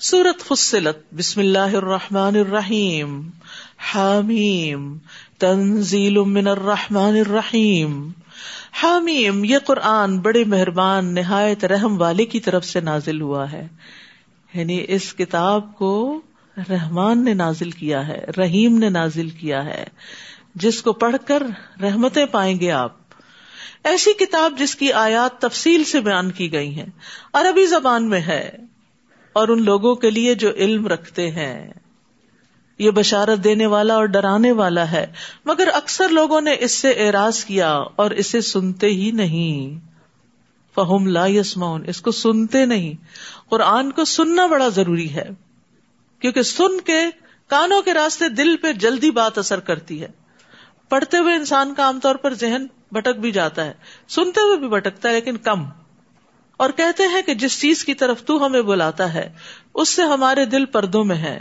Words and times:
سورت 0.00 0.42
فصلت. 0.48 1.14
بسم 1.14 1.40
اللہ 1.40 1.58
الرحمن 1.58 2.36
الرحیم. 2.36 3.30
حامیم. 3.78 4.98
تنزیل 5.38 6.18
من 6.18 6.46
الرحمن 6.46 7.16
الرحیم. 7.16 8.10
حامیم، 8.82 9.44
یہ 9.44 9.58
قرآن 9.58 10.18
بڑے 10.18 10.44
مہربان، 10.44 11.14
نہایت 11.14 11.64
رحم 11.64 12.00
والے 12.00 12.24
کی 12.24 12.40
طرف 12.40 12.64
سے 12.64 12.80
نازل 12.80 13.20
ہوا 13.20 13.52
ہے۔ 13.52 13.66
یعنی 14.54 14.84
اس 14.88 15.14
کتاب 15.14 15.74
کو 15.74 16.20
رحمان 16.56 17.24
نے 17.24 17.34
نازل 17.34 17.70
کیا 17.70 18.08
ہے، 18.08 18.24
رحیم 18.38 18.78
نے 18.78 18.88
نازل 18.88 19.28
کیا 19.28 19.64
ہے۔ 19.64 19.84
جس 20.54 20.82
کو 20.82 20.92
پڑھ 20.92 21.16
کر 21.26 21.42
رحمتیں 21.82 22.26
پائیں 22.26 22.60
گے 22.60 22.70
آپ۔ 22.70 22.92
ایسی 23.84 24.12
کتاب 24.12 24.52
جس 24.58 24.76
کی 24.76 24.92
آیات 24.92 25.40
تفصیل 25.40 25.84
سے 25.84 26.00
بیان 26.00 26.30
کی 26.30 26.52
گئی 26.52 26.74
ہیں۔ 26.74 26.86
عربی 27.32 27.66
زبان 27.66 28.08
میں 28.08 28.20
ہے۔ 28.20 28.67
اور 29.38 29.48
ان 29.48 29.64
لوگوں 29.64 29.94
کے 29.94 30.10
لیے 30.10 30.34
جو 30.34 30.50
علم 30.50 30.86
رکھتے 30.86 31.30
ہیں۔ 31.30 31.72
یہ 32.78 32.90
بشارت 32.90 33.44
دینے 33.44 33.66
والا 33.66 33.94
اور 33.94 34.04
ڈرانے 34.04 34.52
والا 34.52 34.90
ہے۔ 34.90 35.06
مگر 35.44 35.68
اکثر 35.74 36.08
لوگوں 36.08 36.40
نے 36.40 36.56
اس 36.60 36.78
سے 36.78 36.90
اعراض 36.90 37.44
کیا 37.44 37.72
اور 37.72 38.10
اسے 38.10 38.40
سنتے 38.40 38.86
ہی 38.86 39.10
نہیں۔ 39.10 39.86
فہم 40.74 41.06
لا 41.06 41.26
یسمون 41.26 41.84
اس 41.86 42.00
کو 42.00 42.10
سنتے 42.10 42.66
نہیں۔ 42.66 42.94
قرآن 43.48 43.92
کو 43.92 44.04
سننا 44.04 44.46
بڑا 44.46 44.68
ضروری 44.68 45.14
ہے۔ 45.14 45.28
کیونکہ 46.20 46.42
سن 46.42 46.80
کے 46.80 47.00
کانوں 47.46 47.82
کے 47.82 47.94
راستے 47.94 48.28
دل 48.28 48.56
پہ 48.56 48.72
جلدی 48.72 49.10
بات 49.10 49.38
اثر 49.38 49.60
کرتی 49.60 50.02
ہے۔ 50.02 50.08
پڑھتے 50.88 51.18
ہوئے 51.18 51.34
انسان 51.34 51.74
کا 51.74 51.82
عام 51.82 52.00
طور 52.00 52.14
پر 52.14 52.34
ذہن 52.34 52.66
بھٹک 52.92 53.20
بھی 53.20 53.32
جاتا 53.32 53.64
ہے۔ 53.64 53.72
سنتے 54.08 54.40
ہوئے 54.40 54.56
بھی 54.56 54.68
بھٹکتا 54.68 55.08
ہے، 55.08 55.14
لیکن 55.14 55.36
کم۔ 55.36 55.64
اور 56.58 56.70
کہتے 56.70 57.02
ہیں 57.02 57.22
کہ 57.22 57.34
جس 57.34 57.60
چیز 57.60 57.84
کی 57.84 57.94
طرف 57.94 58.24
تو 58.24 58.46
ہمیں 58.46 58.62
بلاتا 58.62 59.14
ہے، 59.14 59.32
اس 59.74 59.88
سے 59.88 60.02
ہمارے 60.02 60.44
دل 60.44 60.64
پردوں 60.64 61.04
میں 61.04 61.16
ہے 61.16 61.40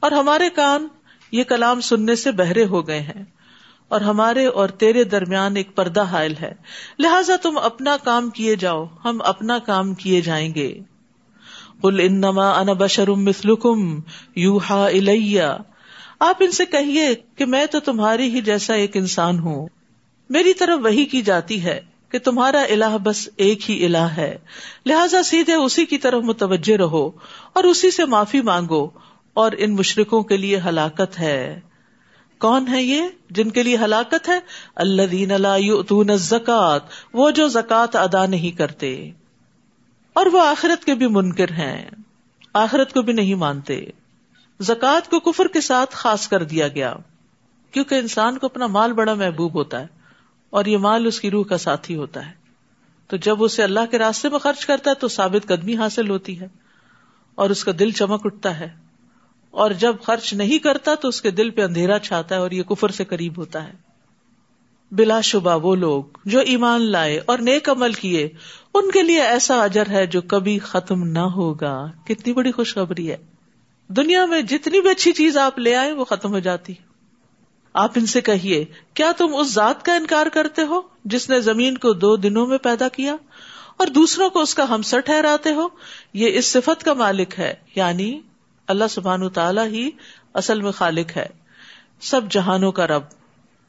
اور 0.00 0.10
ہمارے 0.10 0.50
کان 0.50 0.88
یہ 1.32 1.44
کلام 1.44 1.80
سننے 1.80 2.14
سے 2.14 2.32
بہرے 2.32 2.64
ہو 2.64 2.86
گئے 2.86 3.00
ہیں۔ 3.00 3.24
اور 3.88 4.00
ہمارے 4.00 4.46
اور 4.46 4.68
تیرے 4.68 5.04
درمیان 5.04 5.56
ایک 5.56 5.74
پردہ 5.74 6.02
حائل 6.02 6.34
ہے۔ 6.40 6.54
لہذا 6.98 7.36
تم 7.42 7.58
اپنا 7.58 7.96
کام 8.04 8.30
کیے 8.30 8.56
جاؤ، 8.56 8.86
ہم 9.04 9.18
اپنا 9.24 9.58
کام 9.58 9.94
کیے 9.94 10.20
جائیں 10.20 10.54
گے۔ 10.54 10.78
کل 11.82 12.00
انما 12.02 12.60
انا 12.60 12.72
بشرم 12.72 13.24
مسلکم 13.24 14.00
یو 14.36 14.58
ہا 14.70 14.88
آپ 16.20 16.36
ان 16.40 16.50
سے 16.50 16.66
کہیے 16.66 17.14
کہ 17.36 17.46
میں 17.46 17.66
تو 17.66 17.80
تمہاری 17.80 18.34
ہی 18.34 18.40
جیسا 18.40 18.74
ایک 18.74 18.96
انسان 18.96 19.38
ہوں۔ 19.38 19.68
میری 20.30 20.54
طرف 20.54 20.80
وہی 20.84 21.04
کی 21.04 21.22
جاتی 21.22 21.64
ہے۔ 21.64 21.80
کہ 22.14 22.20
تمہارا 22.20 22.60
الہ 22.62 22.98
بس 23.02 23.28
ایک 23.36 23.70
ہی 23.70 23.86
الہ 23.86 23.98
ہے۔ 23.98 24.38
لہذا 24.86 25.22
سیدھے 25.22 25.54
اسی 25.54 25.86
کی 25.86 25.98
طرف 25.98 26.22
متوجہ 26.22 26.76
رہو 26.76 27.10
اور 27.52 27.64
اسی 27.64 27.90
سے 27.90 28.04
معافی 28.04 28.40
مانگو 28.40 28.90
اور 29.34 29.52
ان 29.58 29.74
مشرقوں 29.74 30.22
کے 30.22 30.36
لیے 30.36 30.58
ہلاکت 30.58 31.20
ہے۔ 31.20 31.60
کون 32.38 32.68
ہے 32.68 32.82
یہ 32.82 33.02
جن 33.30 33.50
کے 33.50 33.62
لیے 33.62 33.76
ہلاکت 33.76 34.28
ہے؟ 34.28 34.38
اللہ 34.76 35.02
دین 35.02 35.30
اللہ 35.30 36.16
زکات 36.16 36.82
وہ 37.12 37.30
جو 37.30 37.48
زکات 37.48 37.96
ادا 37.96 38.26
نہیں 38.26 38.58
کرتے۔ 38.58 39.10
اور 40.12 40.26
وہ 40.26 40.46
آخرت 40.46 40.84
کے 40.84 40.94
بھی 40.94 41.06
منکر 41.06 41.50
ہیں۔ 41.50 41.90
آخرت 42.52 42.92
کو 42.92 43.02
بھی 43.02 43.12
نہیں 43.12 43.34
مانتے۔ 43.34 43.84
زکات 44.60 45.10
کو 45.10 45.20
کفر 45.20 45.46
کے 45.46 45.60
ساتھ 45.60 45.94
خاص 45.94 46.28
کر 46.28 46.42
دیا 46.42 46.68
گیا۔ 46.68 46.94
کیونکہ 47.70 47.94
انسان 47.94 48.38
کو 48.38 48.46
اپنا 48.46 48.66
مال 48.66 48.92
بڑا 48.92 49.14
محبوب 49.14 49.54
ہوتا 49.54 49.80
ہے۔ 49.80 49.93
اور 50.54 50.64
یہ 50.64 50.78
مال 50.78 51.06
اس 51.06 51.20
کی 51.20 51.30
روح 51.30 51.44
کا 51.44 51.58
ساتھی 51.58 51.96
ہوتا 51.96 52.26
ہے۔ 52.26 52.32
تو 53.08 53.16
جب 53.16 53.44
اسے 53.44 53.62
اللہ 53.62 53.80
کے 53.90 53.98
راستے 53.98 54.28
میں 54.28 54.38
خرچ 54.38 54.66
کرتا 54.66 54.90
ہے 54.90 54.94
تو 54.94 55.08
ثابت 55.08 55.48
قدمی 55.48 55.76
حاصل 55.76 56.10
ہوتی 56.10 56.40
ہے 56.40 56.48
اور 57.34 57.50
اس 57.50 57.64
کا 57.64 57.72
دل 57.78 57.90
چمک 57.90 58.20
اٹھتا 58.24 58.60
ہے۔ 58.60 58.68
اور 59.50 59.70
جب 59.70 59.96
خرچ 60.02 60.34
نہیں 60.34 60.58
کرتا 60.58 60.94
تو 60.94 61.08
اس 61.08 61.22
کے 61.22 61.30
دل 61.30 61.50
پہ 61.50 61.62
اندھیرا 61.62 61.98
چھاتا 61.98 62.34
ہے 62.34 62.40
اور 62.40 62.50
یہ 62.50 62.62
کفر 62.62 62.88
سے 62.88 63.04
قریب 63.04 63.38
ہوتا 63.38 63.64
ہے۔ 63.64 63.72
بلا 64.90 65.20
شبہ 65.20 65.66
وہ 65.66 65.76
لوگ 65.76 66.04
جو 66.24 66.40
ایمان 66.40 66.80
لائے 66.80 67.20
اور 67.26 67.38
نیک 67.38 67.68
عمل 67.68 67.92
کیے، 67.92 68.28
ان 68.74 68.90
کے 68.90 69.02
لیے 69.02 69.22
ایسا 69.22 69.62
اجر 69.62 69.88
ہے 69.88 70.06
جو 70.06 70.20
کبھی 70.22 70.58
ختم 70.58 71.04
نہ 71.04 71.18
ہوگا۔ 71.18 71.86
کتنی 72.04 72.32
بڑی 72.32 72.52
خوشخبری 72.52 73.10
ہے۔ 73.10 73.16
دنیا 73.88 74.26
میں 74.26 74.42
جتنی 74.42 74.80
بھی 74.80 74.90
اچھی 74.90 75.12
چیز 75.12 75.36
آپ 75.36 75.58
لے 75.58 75.76
آئے 75.76 75.92
وہ 75.92 76.04
ختم 76.04 76.32
ہو 76.32 76.38
جاتی۔ 76.38 76.74
آپ 77.74 77.92
ان 77.96 78.06
سے 78.06 78.20
کہیے، 78.20 78.64
کیا 78.94 79.12
تم 79.18 79.34
اس 79.34 79.54
ذات 79.54 79.84
کا 79.84 79.94
انکار 79.94 80.26
کرتے 80.26 80.62
ہو 80.62 80.80
جس 81.04 81.30
نے 81.30 81.40
زمین 81.40 81.78
کو 81.78 81.92
دو 81.92 82.16
دنوں 82.16 82.46
میں 82.46 82.58
پیدا 82.58 82.88
کیا 82.88 83.16
اور 83.76 83.86
دوسروں 83.86 84.30
کو 84.30 84.40
اس 84.40 84.54
کا 84.54 84.68
ہمسر 84.68 85.00
ٹھہراتے 85.00 85.52
ہو؟ 85.52 85.68
یہ 86.12 86.38
اس 86.38 86.46
صفت 86.46 86.84
کا 86.84 86.92
مالک 86.92 87.34
ہے 87.38 87.54
یعنی 87.74 88.20
اللہ 88.66 88.84
سبحان 88.90 89.28
تعالی 89.28 89.60
ہی 89.60 89.90
اصل 90.34 90.60
میں 90.60 90.70
خالق 90.70 91.16
ہے۔ 91.16 91.26
سب 92.00 92.20
جہانوں 92.30 92.72
کا 92.72 92.86
رب، 92.86 93.02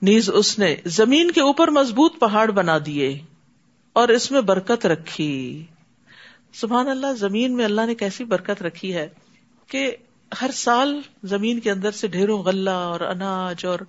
نیز 0.01 0.29
اس 0.33 0.59
نے 0.59 0.75
زمین 0.85 1.31
کے 1.31 1.41
اوپر 1.41 1.67
مضبوط 1.67 2.19
پہاڑ 2.19 2.51
بنا 2.51 2.77
دیے 2.85 3.19
اور 3.93 4.07
اس 4.07 4.31
میں 4.31 4.41
برکت 4.41 4.85
رکھی۔ 4.85 5.65
سبحان 6.53 6.87
اللہ، 6.87 7.13
زمین 7.19 7.55
میں 7.55 7.65
اللہ 7.65 7.85
نے 7.85 7.95
کیسی 7.95 8.23
برکت 8.23 8.61
رکھی 8.61 8.93
ہے 8.93 9.09
کہ 9.67 9.95
ہر 10.41 10.49
سال 10.53 11.01
زمین 11.23 11.59
کے 11.59 11.71
اندر 11.71 11.91
سے 11.91 12.07
ڈھیروں 12.07 12.39
غلہ 12.39 12.69
اور 12.69 12.99
اناج 12.99 13.65
اور 13.65 13.79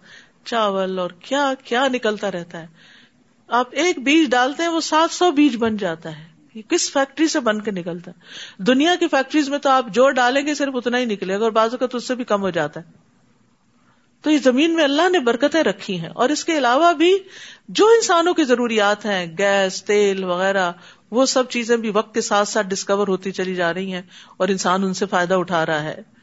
چاول 0.44 0.98
اور 0.98 1.10
کیا 1.10 1.52
کیا 1.64 1.88
نکلتا 1.88 2.30
رہتا 2.30 2.58
ہے۔ 2.58 2.66
آپ 3.48 3.69
ایک 3.70 3.98
بیج 3.98 4.30
ڈالتے 4.30 4.62
ہیں، 4.62 4.70
وہ 4.70 4.80
سات 4.80 5.14
سو 5.14 5.30
بیج 5.30 5.56
بن 5.56 5.76
جاتا 5.76 6.19
ہے۔ 6.19 6.24
یہ 6.54 6.62
کس 6.69 6.92
فیکٹری 6.92 7.28
سے 7.28 7.41
بن 7.41 7.60
کے 7.60 7.70
نکلتا 7.70 8.10
ہے؟ 8.10 8.20
دنیا 8.62 8.94
کی 9.00 9.08
فیکٹریز 9.08 9.48
میں 9.48 9.58
تو 9.58 9.70
آپ 9.70 9.86
جو 9.88 10.10
ڈالیں 10.10 10.47
گے 10.47 10.54
صرف 10.54 10.74
اتنا 10.74 10.98
ہی 10.98 11.04
نکلے 11.04 11.38
گا 11.38 11.44
اور 11.44 11.52
بازو 11.52 11.76
کا 11.76 11.86
تو 11.86 11.97
اس 11.98 12.08
سے 12.08 12.14
بھی 12.14 12.24
کم 12.24 12.41
ہو 12.41 12.50
جاتا 12.50 12.80
ہے۔ 12.80 13.06
تو 14.22 14.30
یہ 14.30 14.38
زمین 14.38 14.74
میں 14.74 14.84
اللہ 14.84 15.08
نے 15.08 15.18
برکتیں 15.18 15.62
رکھی 15.62 16.00
ہیں 16.00 16.08
اور 16.08 16.28
اس 16.28 16.44
کے 16.44 16.58
علاوہ 16.58 16.92
بھی 16.92 17.18
جو 17.68 17.86
انسانوں 17.86 18.34
کی 18.34 18.44
ضروریات 18.44 19.06
ہیں، 19.06 19.26
گیس، 19.38 19.84
تیل 19.84 20.24
وغیرہ، 20.24 20.72
وہ 21.10 21.26
سب 21.26 21.48
چیزیں 21.48 21.76
بھی 21.76 21.91
وقت 21.91 22.14
کے 22.14 22.20
ساتھ 22.20 22.48
ساتھ 22.48 22.66
ڈسکور 22.66 23.08
ہوتی 23.08 23.30
چلی 23.30 23.54
جا 23.54 23.74
رہی 23.74 23.92
ہیں 23.92 24.03
اور 24.36 24.48
انسان 24.48 24.82
ان 24.82 24.94
سے 24.94 25.06
فائدہ 25.06 25.34
اٹھا 25.34 25.66
رہا 25.66 25.82
ہے۔ 25.82 26.16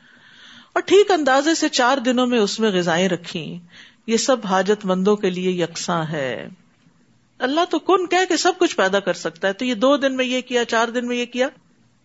اور 0.74 0.82
ٹھیک 0.82 1.12
اندازے 1.12 1.56
سے 1.56 1.70
چار 1.70 1.98
دنوں 1.98 2.28
میں 2.28 2.40
اس 2.40 2.60
میں 2.60 2.72
غذائیں 2.72 3.10
رکھی 3.10 3.60
یہ 4.08 4.18
سب 4.18 4.38
حاجت 4.46 4.86
مندوں 4.86 5.16
کے 5.16 5.30
لیے 5.30 5.52
یکساں 5.52 6.04
ہے۔ 6.12 6.48
اللہ 7.40 7.62
تو 7.70 7.80
کن 7.80 8.06
کہ 8.06 8.36
سب 8.36 8.54
کچھ 8.60 8.76
پیدا 8.76 9.00
کر 9.00 9.14
سکتا 9.14 9.48
ہے۔ 9.48 9.54
تو 9.54 9.66
یہ 9.66 9.74
دو 9.74 9.98
دن 9.98 10.16
میں 10.16 10.26
یہ 10.26 10.42
کیا، 10.42 10.66
چار 10.66 10.88
دن 10.88 11.08
میں 11.08 11.18
یہ 11.18 11.26
کیا؟ 11.26 11.48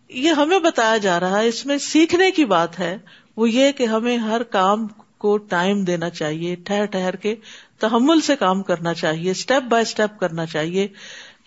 یہ 0.09 0.31
ہمیں 0.31 0.59
بتایا 0.59 0.97
جا 0.97 1.21
رہا 1.21 1.39
ہے، 1.39 1.49
اس 1.49 1.67
میں 1.67 1.79
سیکھنے 1.79 2.31
کی 2.31 2.45
بات 2.45 2.79
ہے۔ 2.79 2.99
وہ 3.37 3.51
یہ 3.51 3.73
کہ 3.73 3.85
ہمیں 3.85 4.17
ہر 4.17 4.43
کام 4.43 4.87
کو 5.19 5.37
ٹائم 5.37 5.85
دینا 5.85 6.11
چاہیے، 6.11 6.55
ٹھہر 6.55 6.85
ٹھہر 6.85 7.17
کے 7.17 7.35
تحمل 7.79 8.21
سے 8.21 8.37
کام 8.37 8.63
کرنا 8.63 8.95
چاہیے 8.95 9.31
اسٹیپ 9.31 9.63
بائی 9.63 9.83
اسٹیپ 9.83 10.21
کرنا 10.21 10.47
چاہیے۔ 10.47 10.89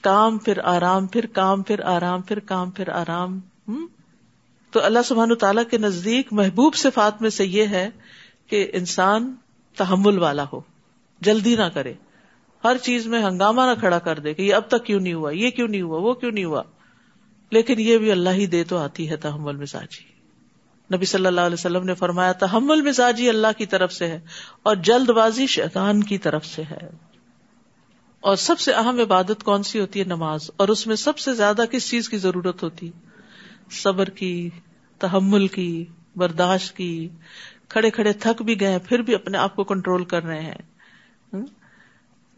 کام 0.02 0.38
پھر 0.38 0.58
آرام، 0.64 1.08
پھر 1.08 1.26
کام 1.26 1.62
پھر 1.62 1.80
آرام، 1.80 2.22
پھر 2.22 2.40
کام 2.40 2.72
پھر 2.72 2.90
آرام۔ 2.90 3.40
تو 4.72 4.84
اللہ 4.84 5.00
سبحان 5.06 5.36
تعالیٰ 5.36 5.64
کے 5.72 5.78
نزدیک 5.78 6.34
محبوب 6.34 6.76
صفات 6.76 7.22
میں 7.22 7.30
سے 7.30 7.46
یہ 7.46 7.66
ہے 7.66 7.90
کہ 8.48 8.70
انسان 8.74 9.36
تحمل 9.76 10.18
والا 10.18 10.46
ہو، 10.54 10.62
جلدی 11.22 11.56
نہ 11.56 11.70
کرے۔ 11.74 11.94
ہر 12.64 12.78
چیز 12.78 13.08
میں 13.08 13.24
ہنگامہ 13.24 13.62
نہ 13.62 13.80
کھڑا 13.80 14.00
کر 14.00 14.20
دے 14.20 14.34
کہ 14.34 14.42
یہ 14.42 14.56
اب 14.56 14.68
تک 14.68 14.86
کیوں 14.86 15.00
نہیں 15.00 15.14
ہوا، 15.14 15.32
یہ 15.32 15.50
کیوں 15.50 15.68
نہیں 15.68 15.82
ہوا، 15.82 16.00
وہ 16.00 16.14
کیوں 16.14 16.32
نہیں 16.32 16.44
ہوا۔ 16.44 16.64
لیکن 17.52 17.80
یہ 17.80 17.98
بھی 17.98 18.12
اللہ 18.12 18.30
ہی 18.30 18.46
دے 18.46 18.64
تو 18.64 18.78
آتی 18.78 19.10
ہے 19.10 19.18
تحمل 19.18 19.56
مزاجی۔ 19.56 20.04
نبی 20.96 21.06
صلی 21.06 21.26
اللہ 21.26 21.42
علیہ 21.42 21.54
وسلم 21.54 21.84
نے 21.84 21.94
فرمایا، 21.94 22.32
تحمل 22.32 22.82
مزاجی 22.82 23.30
اللہ 23.30 23.48
کی 23.58 23.66
طرف 23.66 23.94
سے 23.94 24.08
ہے 24.08 24.20
اور 24.64 24.76
جلد 24.76 25.10
بازی 25.10 25.48
شیطان 25.48 26.04
کی 26.04 26.18
طرف 26.18 26.46
سے 26.46 26.64
ہے۔ 26.64 26.90
اور 28.20 28.36
سب 28.36 28.60
سے 28.60 28.72
اہم 28.72 29.00
عبادت 29.00 29.44
کون 29.44 29.64
سی 29.64 29.80
ہوتی 29.80 30.00
ہے؟ 30.00 30.06
نماز۔ 30.06 30.52
اور 30.58 30.68
اس 30.68 30.88
میں 30.88 30.96
سب 30.96 31.18
سے 31.18 31.34
زیادہ 31.34 31.62
کس 31.72 31.90
چیز 31.90 32.10
کی 32.10 32.18
ضرورت 32.18 32.64
ہوتی؟ 32.64 32.92
صبر 33.72 34.10
کی، 34.10 34.50
تحمل 35.00 35.48
کی، 35.48 35.86
برداشت 36.16 36.78
کی، 36.78 37.10
کھڑے 37.70 37.90
کھڑے 37.90 38.14
تھک 38.14 38.42
بھی 38.42 38.60
گئے، 38.60 38.80
پھر 38.80 39.00
بھی 39.00 39.16
اپنے 39.16 39.38
آپ 39.38 39.56
کو 39.56 39.64
کنٹرول 39.64 40.06
کر 40.06 40.24
رہے 40.24 40.42
ہیں۔ 40.42 40.58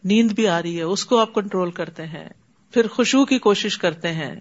نیند 0.04 0.32
بھی 0.32 0.48
آ 0.48 0.62
رہی 0.62 0.78
ہے، 0.78 0.84
اس 0.84 1.06
کو 1.06 1.18
آپ 1.18 1.34
کنٹرول 1.34 1.72
کرتے 1.72 2.06
ہیں۔ 2.06 2.30
پھر 2.72 2.88
خوشبو 2.88 3.26
کی 3.26 3.40
کوشش 3.40 3.78
کرتے 3.78 4.14
ہیں۔ 4.14 4.36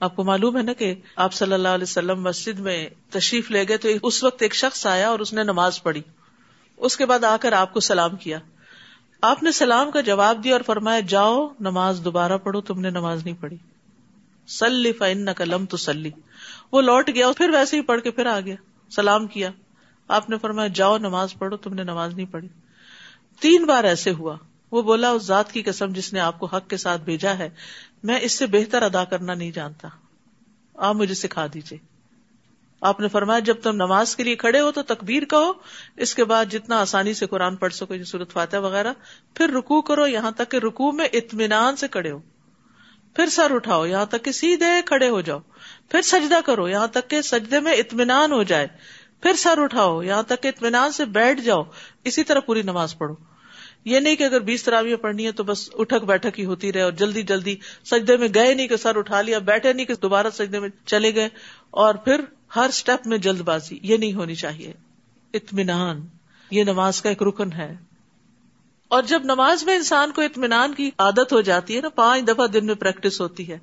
آپ 0.00 0.16
کو 0.16 0.24
معلوم 0.24 0.56
ہے 0.56 0.62
نا 0.62 0.72
کہ 0.72 0.94
آپ 1.16 1.32
صلی 1.32 1.52
اللہ 1.52 1.68
علیہ 1.68 1.82
وسلم 1.82 2.22
مسجد 2.22 2.58
میں 2.60 2.88
تشریف 3.10 3.50
لے 3.50 3.68
گئے 3.68 3.76
تو 3.76 3.88
اس 4.02 4.24
وقت 4.24 4.42
ایک 4.42 4.54
شخص 4.54 4.86
آیا 4.86 5.08
اور 5.08 5.18
اس 5.18 5.32
نے 5.32 5.42
نماز 5.42 5.82
پڑھی۔ 5.82 6.02
اس 6.76 6.96
کے 6.96 7.06
بعد 7.06 7.24
آ 7.24 7.36
کر 7.40 7.52
آپ 7.52 7.72
کو 7.72 7.80
سلام 7.80 8.16
کیا۔ 8.16 8.38
آپ 9.22 9.42
نے 9.42 9.52
سلام 9.52 9.90
کا 9.90 10.00
جواب 10.00 10.44
دیا 10.44 10.52
اور 10.52 10.60
فرمایا، 10.60 11.00
جاؤ، 11.00 11.48
نماز 11.60 12.00
دوبارہ 12.04 12.38
پڑھو، 12.38 12.60
تم 12.60 12.80
نے 12.80 12.90
نماز 12.90 13.24
نہیں 13.24 13.34
پڑھی۔ 13.40 13.56
سلی 14.50 14.92
فن 14.92 15.32
قلم 15.32 15.66
تو 15.66 15.76
سلی 15.76 16.10
وہ 16.72 16.82
لوٹ 16.82 17.10
گیا 17.14 17.32
پھر 17.32 17.50
ویسے 17.50 17.76
ہی 17.76 17.82
پڑھ 17.82 18.00
کے 18.00 18.10
پھر 18.10 18.26
آ 18.26 18.40
گیا۔ 18.40 18.54
سلام 18.90 19.26
کیا۔ 19.26 19.50
آپ 20.08 20.30
نے 20.30 20.38
فرمایا، 20.38 20.68
جاؤ 20.68 20.98
نماز 20.98 21.34
پڑھو، 21.38 21.56
تم 21.56 21.74
نے 21.74 21.82
نماز 21.82 22.14
نہیں 22.14 22.26
پڑھی۔ 22.26 22.48
تین 23.40 23.64
بار 23.64 23.84
ایسے 23.84 24.10
ہوا۔ 24.10 24.36
وہ 24.72 24.82
بولا، 24.82 25.10
اس 25.10 25.22
ذات 25.22 25.52
کی 25.52 25.62
قسم 25.62 25.92
جس 25.92 26.12
نے 26.12 26.20
آپ 26.20 26.38
کو 26.38 26.46
حق 26.46 26.70
کے 26.70 26.76
ساتھ 26.76 27.02
بھیجا 27.02 27.38
ہے، 27.38 27.50
میں 28.02 28.18
اس 28.22 28.32
سے 28.32 28.46
بہتر 28.46 28.82
ادا 28.82 29.04
کرنا 29.04 29.34
نہیں 29.34 29.50
جانتا۔ 29.50 29.88
آپ 30.74 30.94
مجھے 30.94 31.14
سکھا 31.14 31.46
دیجیے 31.54 31.78
آپ 32.80 33.00
نے 33.00 33.08
فرمایا، 33.08 33.38
جب 33.38 33.54
تم 33.62 33.74
نماز 33.74 34.16
کے 34.16 34.24
لیے 34.24 34.36
کھڑے 34.36 34.60
ہو 34.60 34.72
تو 34.72 34.82
تکبیر 34.82 35.24
کہو۔ 35.24 35.52
اس 35.96 36.14
کے 36.14 36.24
بعد 36.24 36.44
جتنا 36.50 36.80
آسانی 36.80 37.14
سے 37.14 37.26
قرآن 37.26 37.56
پڑھ 37.56 37.72
سکو 37.72 38.04
صورت 38.04 38.32
فاتح 38.32 38.56
وغیرہ۔ 38.56 38.92
پھر 39.34 39.50
رکو 39.50 39.82
کرو، 39.82 40.06
یہاں 40.06 40.30
تک 40.30 40.50
کہ 40.50 40.56
رکو 40.56 40.92
میں 40.92 41.08
اطمینان 41.12 41.76
سے 41.76 41.88
کھڑے 41.88 42.10
ہو۔ 42.10 42.18
پھر 43.14 43.26
سر 43.26 43.54
اٹھاؤ، 43.54 43.86
یہاں 43.86 44.06
تک 44.06 44.24
کہ 44.24 44.32
سیدھے 44.32 44.82
کھڑے 44.86 45.08
ہو 45.08 45.20
جاؤ۔ 45.20 45.38
پھر 45.88 46.02
سجدہ 46.02 46.38
کرو، 46.46 46.68
یہاں 46.68 46.86
تک 46.86 47.10
کہ 47.10 47.22
سجدے 47.22 47.60
میں 47.60 47.72
اطمینان 47.72 48.32
ہو 48.32 48.42
جائے۔ 48.42 48.66
پھر 49.22 49.32
سر 49.32 49.62
اٹھاؤ، 49.62 50.02
یہاں 50.02 50.22
تک 50.22 50.42
کہ 50.42 50.48
اطمینان 50.48 50.92
سے 50.92 51.04
بیٹھ 51.04 51.40
جاؤ۔ 51.40 51.62
اسی 52.04 52.24
طرح 52.24 52.40
پوری 52.40 52.62
نماز 52.62 52.98
پڑھو۔ 52.98 53.14
یہ 53.84 54.00
نہیں 54.00 54.16
کہ 54.16 54.24
اگر 54.24 54.40
بیس 54.40 54.62
تراویاں 54.62 54.96
پڑھنی 54.96 55.26
ہے 55.26 55.32
تو 55.32 55.44
بس 55.44 55.70
اٹھک 55.74 56.04
بیٹھک 56.04 56.40
ہی 56.40 56.44
ہوتی 56.44 56.72
رہے 56.72 56.80
اور 56.80 56.92
جلدی 56.92 57.22
جلدی 57.22 57.56
سجدے 57.84 58.16
میں 58.16 58.28
گئے 58.34 58.54
نہیں 58.54 58.68
کہ 58.68 58.76
سر 58.76 58.96
اٹھا 58.96 59.20
لیا، 59.20 59.38
بیٹھے 59.38 59.72
نہیں 59.72 59.86
کہ 59.86 59.94
دوبارہ 59.94 60.26
سجدے 60.32 60.58
میں 60.58 60.68
چلے 60.86 61.14
گئے۔ 61.14 61.28
اور 61.70 61.94
پھر 61.94 62.20
ہر 62.56 62.66
اسٹیپ 62.68 63.06
میں 63.06 63.18
جلد 63.18 63.40
بازی، 63.40 63.78
یہ 63.82 63.96
نہیں 63.96 64.12
ہونی 64.12 64.34
چاہیے۔ 64.34 64.72
اطمینان، 65.34 66.06
یہ 66.50 66.64
نماز 66.64 67.02
کا 67.02 67.08
ایک 67.08 67.22
رکن 67.22 67.52
ہے۔ 67.52 67.76
اور 68.90 69.02
جب 69.02 69.24
نماز 69.24 69.62
میں 69.64 69.74
انسان 69.76 70.10
کو 70.10 70.22
اطمینان 70.22 70.74
کی 70.74 70.90
عادت 70.98 71.32
ہو 71.32 71.40
جاتی 71.40 71.76
ہے 71.76 71.80
نا، 71.80 71.88
پانچ 71.88 72.28
دفعہ 72.28 72.46
دن 72.46 72.66
میں 72.66 72.74
پریکٹس 72.74 73.20
ہوتی 73.20 73.50
ہے، 73.52 73.58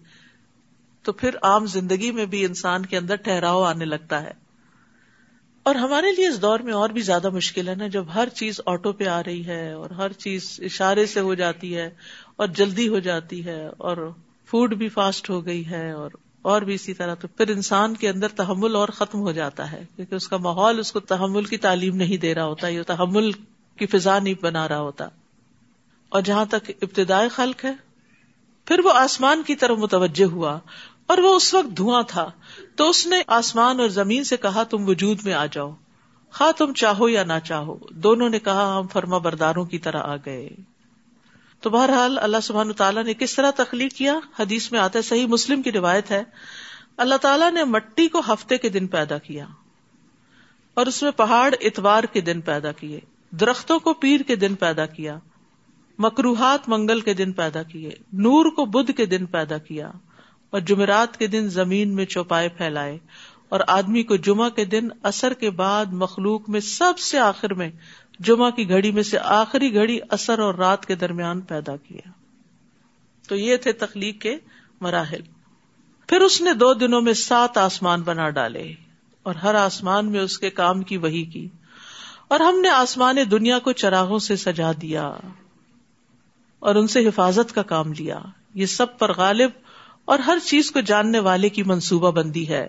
تو 1.05 1.13
پھر 1.13 1.35
عام 1.41 1.65
زندگی 1.65 2.11
میں 2.11 2.25
بھی 2.25 2.45
انسان 2.45 2.85
کے 2.85 2.97
اندر 2.97 3.15
ٹھہراؤ 3.15 3.63
آنے 3.63 3.85
لگتا 3.85 4.21
ہے۔ 4.23 4.31
اور 5.65 5.75
ہمارے 5.75 6.11
لیے 6.11 6.27
اس 6.27 6.41
دور 6.41 6.59
میں 6.59 6.73
اور 6.73 6.89
بھی 6.89 7.01
زیادہ 7.01 7.29
مشکل 7.29 7.67
ہے 7.67 7.75
نا، 7.75 7.87
جب 7.87 8.05
ہر 8.15 8.29
چیز 8.29 8.61
آٹو 8.65 8.93
پہ 8.93 9.07
آ 9.07 9.21
رہی 9.23 9.45
ہے 9.45 9.71
اور 9.71 9.89
ہر 9.89 10.13
چیز 10.13 10.59
اشارے 10.63 11.05
سے 11.05 11.19
ہو 11.19 11.33
جاتی 11.33 11.75
ہے 11.77 11.89
اور 12.35 12.47
جلدی 12.47 12.87
ہو 12.87 12.99
جاتی 12.99 13.45
ہے 13.45 13.67
اور 13.67 13.97
فوڈ 14.45 14.73
بھی 14.73 14.89
فاسٹ 14.89 15.29
ہو 15.29 15.45
گئی 15.45 15.69
ہے 15.69 15.91
اور 15.91 16.11
اور 16.41 16.61
بھی 16.61 16.73
اسی 16.73 16.93
طرح، 16.93 17.13
تو 17.13 17.27
پھر 17.27 17.49
انسان 17.49 17.93
کے 17.93 18.09
اندر 18.09 18.27
تحمل 18.27 18.75
اور 18.75 18.89
ختم 18.89 19.19
ہو 19.19 19.31
جاتا 19.31 19.71
ہے، 19.71 19.83
کیونکہ 19.95 20.15
اس 20.15 20.27
کا 20.27 20.37
ماحول 20.37 20.79
اس 20.79 20.91
کو 20.91 20.99
تحمل 20.99 21.43
کی 21.43 21.57
تعلیم 21.57 21.95
نہیں 21.95 22.17
دے 22.17 22.33
رہا 22.35 22.45
ہوتا، 22.45 22.67
یہ 22.67 22.83
تحمل 22.87 23.31
کی 23.77 23.85
فضا 23.85 24.19
نہیں 24.19 24.33
بنا 24.41 24.67
رہا 24.67 24.79
ہوتا۔ 24.79 25.07
اور 26.09 26.21
جہاں 26.21 26.45
تک 26.45 26.71
ابتدائی 26.81 27.29
خلق 27.29 27.65
ہے، 27.65 27.73
پھر 28.65 28.79
وہ 28.83 28.91
آسمان 28.93 29.43
کی 29.43 29.55
طرف 29.55 29.77
متوجہ 29.77 30.25
ہوا 30.25 30.59
اور 31.07 31.17
وہ 31.17 31.35
اس 31.35 31.53
وقت 31.53 31.77
دھواں 31.77 32.03
تھا۔ 32.07 32.31
تو 32.75 32.89
اس 32.89 33.07
نے 33.07 33.21
آسمان 33.27 33.79
اور 33.79 33.89
زمین 33.89 34.23
سے 34.23 34.37
کہا، 34.37 34.63
تم 34.63 34.89
وجود 34.89 35.19
میں 35.23 35.33
آ 35.33 35.45
جاؤ۔ 35.45 35.75
خواہ 36.33 36.51
تم 36.51 36.73
چاہو 36.73 37.09
یا 37.09 37.23
نہ 37.23 37.33
چاہو، 37.43 37.77
دونوں 37.89 38.29
نے 38.29 38.39
کہا، 38.39 38.79
ہم 38.79 38.87
فرما 38.87 39.17
برداروں 39.17 39.65
کی 39.65 39.79
طرح 39.79 39.99
آ 40.03 40.15
گئے۔ 40.15 40.49
تو 41.61 41.69
بہرحال 41.69 42.19
اللہ 42.19 42.37
سبحان 42.43 42.73
تعالیٰ 42.73 43.03
نے 43.03 43.13
کس 43.13 43.35
طرح 43.35 43.51
تخلیق 43.51 43.91
کیا؟ 43.91 44.19
حدیث 44.39 44.71
میں 44.71 44.79
آتا 44.79 44.99
ہے، 44.99 45.03
صحیح 45.03 45.27
مسلم 45.27 45.61
کی 45.61 45.71
روایت 45.71 46.11
ہے۔ 46.11 46.23
اللہ 46.97 47.15
تعالیٰ 47.15 47.51
نے 47.51 47.63
مٹی 47.63 48.07
کو 48.07 48.21
ہفتے 48.27 48.57
کے 48.57 48.69
دن 48.69 48.87
پیدا 48.87 49.17
کیا 49.17 49.45
اور 50.73 50.85
اس 50.85 51.03
میں 51.03 51.11
پہاڑ 51.11 51.55
اتوار 51.61 52.03
کے 52.03 52.21
دن 52.21 52.41
پیدا 52.41 52.71
کیے۔ 52.71 52.99
درختوں 53.31 53.79
کو 53.79 53.93
پیر 53.93 54.21
کے 54.21 54.35
دن 54.35 54.55
پیدا 54.55 54.85
کیا، 54.85 55.19
مکروہات 55.97 56.69
منگل 56.69 56.99
کے 56.99 57.13
دن 57.13 57.31
پیدا 57.31 57.63
کیے، 57.63 57.91
نور 58.13 58.45
کو 58.45 58.65
بدھ 58.65 58.91
کے 58.91 59.05
دن 59.05 59.25
پیدا 59.25 59.57
کیا 59.57 59.91
اور 60.49 60.59
جمعرات 60.59 61.17
کے 61.17 61.27
دن 61.27 61.49
زمین 61.49 61.95
میں 61.95 62.05
چوپائے 62.05 62.49
پھیلائے 62.49 62.97
اور 63.49 63.59
آدمی 63.67 64.03
کو 64.03 64.15
جمعہ 64.15 64.49
کے 64.49 64.65
دن 64.65 64.87
اثر 65.03 65.33
کے 65.33 65.49
بعد 65.49 65.85
مخلوق 65.85 66.49
میں 66.49 66.59
سب 66.59 66.99
سے 66.99 67.19
آخر 67.19 67.53
میں، 67.53 67.71
جمعہ 68.19 68.49
کی 68.49 68.69
گھڑی 68.69 68.91
میں 68.91 69.03
سے 69.03 69.17
آخری 69.19 69.73
گھڑی 69.73 69.99
اثر 70.09 70.39
اور 70.39 70.53
رات 70.53 70.85
کے 70.85 70.95
درمیان 70.95 71.41
پیدا 71.41 71.75
کیا۔ 71.75 72.09
تو 73.27 73.35
یہ 73.35 73.57
تھے 73.57 73.71
تخلیق 73.71 74.21
کے 74.21 74.37
مراحل۔ 74.81 75.21
پھر 76.07 76.21
اس 76.21 76.41
نے 76.41 76.53
دو 76.53 76.73
دنوں 76.73 77.01
میں 77.01 77.13
سات 77.13 77.57
آسمان 77.57 78.01
بنا 78.01 78.29
ڈالے 78.29 78.73
اور 79.23 79.35
ہر 79.35 79.55
آسمان 79.55 80.11
میں 80.11 80.19
اس 80.19 80.39
کے 80.39 80.49
کام 80.49 80.81
کی 80.81 80.97
وہی 80.97 81.23
کی۔ 81.23 81.47
اور 82.27 82.39
ہم 82.39 82.59
نے 82.61 82.69
آسمان 82.69 83.15
دنیا 83.31 83.59
کو 83.59 83.71
چراغوں 83.71 84.19
سے 84.19 84.35
سجا 84.35 84.71
دیا 84.81 85.11
اور 86.59 86.75
ان 86.75 86.87
سے 86.87 87.07
حفاظت 87.07 87.55
کا 87.55 87.61
کام 87.63 87.93
لیا۔ 87.93 88.19
یہ 88.53 88.65
سب 88.65 88.97
پر 88.97 89.13
غالب 89.13 89.51
اور 90.05 90.19
ہر 90.19 90.37
چیز 90.45 90.71
کو 90.71 90.79
جاننے 90.79 91.19
والے 91.19 91.49
کی 91.49 91.63
منصوبہ 91.63 92.11
بندی 92.11 92.47
ہے۔ 92.49 92.67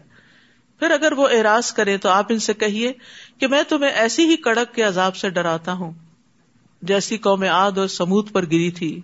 پھر 0.80 0.90
اگر 0.90 1.12
وہ 1.12 1.28
اعراض 1.28 1.72
کرے 1.72 1.96
تو 1.96 2.08
آپ 2.08 2.26
ان 2.28 2.38
سے 2.38 2.54
کہیے 2.54 2.92
کہ 3.38 3.46
میں 3.46 3.62
تمہیں 3.62 3.90
ایسی 3.90 4.24
ہی 4.26 4.36
کڑک 4.36 4.74
کے 4.74 4.82
عذاب 4.82 5.16
سے 5.16 5.30
ڈراتا 5.30 5.72
ہوں، 5.72 5.92
جیسی 6.82 7.18
قوم 7.18 7.44
آد 7.50 7.78
اور 7.78 7.86
سمود 7.86 8.32
پر 8.32 8.46
گری 8.46 8.70
تھی۔ 8.70 9.00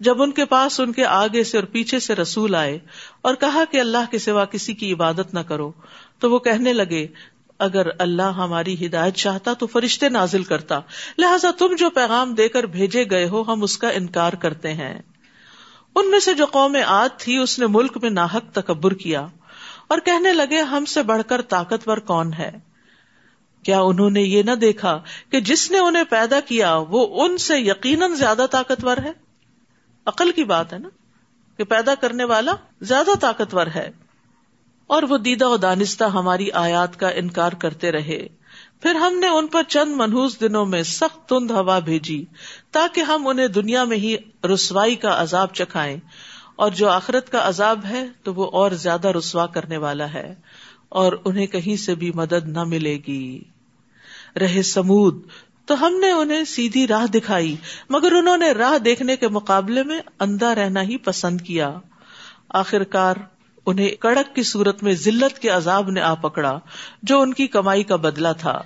جب 0.00 0.22
ان 0.22 0.32
کے 0.32 0.44
پاس 0.44 0.80
ان 0.80 0.92
کے 0.92 1.04
آگے 1.04 1.44
سے 1.44 1.58
اور 1.58 1.66
پیچھے 1.66 1.98
سے 1.98 2.14
رسول 2.14 2.54
آئے 2.54 2.78
اور 3.20 3.34
کہا 3.34 3.64
کہ 3.70 3.80
اللہ 3.80 4.10
کے 4.10 4.18
سوا 4.18 4.44
کسی 4.44 4.74
کی 4.74 4.92
عبادت 4.92 5.34
نہ 5.34 5.40
کرو، 5.40 5.72
تو 6.18 6.30
وہ 6.30 6.38
کہنے 6.38 6.72
لگے 6.72 7.06
اگر 7.58 7.86
اللہ 7.98 8.22
ہماری 8.22 8.86
ہدایت 8.86 9.14
چاہتا 9.14 9.54
تو 9.54 9.66
فرشتے 9.66 10.08
نازل 10.08 10.44
کرتا۔ 10.44 10.80
لہذا 11.18 11.50
تم 11.58 11.74
جو 11.78 11.90
پیغام 11.90 12.34
دے 12.34 12.48
کر 12.48 12.64
بھیجے 12.64 13.04
گئے 13.10 13.28
ہو، 13.28 13.42
ہم 13.42 13.62
اس 13.62 13.78
کا 13.78 13.88
انکار 13.88 14.32
کرتے 14.32 14.74
ہیں۔ 14.74 15.02
ان 15.94 16.10
میں 16.10 16.20
سے 16.20 16.34
جو 16.34 16.46
قوم 16.46 16.76
آد 16.86 17.08
تھی، 17.18 17.36
اس 17.36 17.58
نے 17.58 17.66
ملک 17.66 17.98
میں 18.02 18.10
ناحک 18.10 18.54
تکبر 18.54 18.94
کیا 18.94 19.26
اور 19.88 19.98
کہنے 19.98 20.32
لگے، 20.32 20.62
ہم 20.62 20.84
سے 20.84 21.02
بڑھ 21.02 21.22
کر 21.28 21.42
طاقتور 21.42 21.98
کون 21.98 22.32
ہے؟ 22.32 22.50
کیا 23.62 23.80
انہوں 23.80 24.10
نے 24.10 24.22
یہ 24.22 24.42
نہ 24.42 24.50
دیکھا 24.50 25.02
کہ 25.30 25.40
جس 25.40 25.70
نے 25.70 25.78
انہیں 25.78 26.04
پیدا 26.04 26.40
کیا، 26.40 26.76
وہ 26.76 27.24
ان 27.24 27.38
سے 27.38 27.58
یقیناً 27.58 28.14
زیادہ 28.14 28.46
طاقتور 28.50 28.96
ہے؟ 28.96 29.12
عقل 30.06 30.30
کی 30.30 30.44
بات 30.44 30.72
ہے 30.72 30.78
نا 30.78 30.88
کہ 31.56 31.64
پیدا 31.64 31.94
کرنے 31.94 32.24
والا 32.24 32.52
زیادہ 32.80 33.10
طاقتور 33.20 33.66
ہے۔ 33.74 33.90
اور 34.88 35.02
وہ 35.02 35.18
دیدہ 35.18 35.48
و 35.48 35.56
دانستہ 35.56 36.04
ہماری 36.04 36.50
آیات 36.50 37.00
کا 37.00 37.08
انکار 37.08 37.52
کرتے 37.52 37.92
رہے۔ 37.92 38.26
پھر 38.82 38.94
ہم 38.94 39.18
نے 39.18 39.28
ان 39.28 39.46
پر 39.46 39.62
چند 39.68 39.96
منہوس 39.96 40.40
دنوں 40.40 40.66
میں 40.66 40.82
سخت 40.82 41.28
تند 41.28 41.50
ہوا 41.50 41.78
بھیجی 41.78 42.24
تاکہ 42.70 43.00
ہم 43.00 43.26
انہیں 43.26 43.48
دنیا 43.48 43.84
میں 43.84 43.96
ہی 43.96 44.16
رسوائی 44.54 44.96
کا 44.96 45.22
عذاب 45.22 45.54
چکھائیں۔ 45.54 45.96
اور 46.56 46.70
جو 46.70 46.88
آخرت 46.88 47.32
کا 47.32 47.48
عذاب 47.48 47.84
ہے 47.84 48.06
تو 48.22 48.34
وہ 48.34 48.50
اور 48.52 48.70
زیادہ 48.70 49.08
رسوا 49.08 49.46
کرنے 49.46 49.76
والا 49.76 50.12
ہے 50.12 50.34
اور 50.88 51.12
انہیں 51.24 51.46
کہیں 51.46 51.76
سے 51.76 51.94
بھی 51.94 52.12
مدد 52.14 52.48
نہ 52.48 52.64
ملے 52.64 52.98
گی۔ 53.06 53.42
رہے 54.40 54.62
سمود، 54.62 55.26
تو 55.66 55.86
ہم 55.86 55.94
نے 56.00 56.10
انہیں 56.10 56.44
سیدھی 56.44 56.86
راہ 56.86 57.06
دکھائی، 57.06 57.56
مگر 57.90 58.12
انہوں 58.12 58.36
نے 58.36 58.52
راہ 58.52 58.78
دیکھنے 58.78 59.16
کے 59.16 59.28
مقابلے 59.28 59.82
میں 59.82 60.00
اندھا 60.20 60.54
رہنا 60.54 60.82
ہی 60.82 60.96
پسند 60.96 61.40
کیا۔ 61.40 61.78
آخر 62.48 62.84
کار 62.84 63.14
انہیں 63.68 63.90
کڑک 63.90 64.34
کی 64.34 64.42
صورت 64.42 64.82
میں 64.82 64.92
ذلت 64.92 65.38
کے 65.38 65.48
عذاب 65.48 65.90
نے 65.90 66.00
آ 66.00 66.14
پکڑا 66.14 66.58
جو 67.02 67.20
ان 67.20 67.34
کی 67.34 67.46
کمائی 67.46 67.82
کا 67.82 67.96
بدلا 67.96 68.32
تھا۔ 68.32 68.62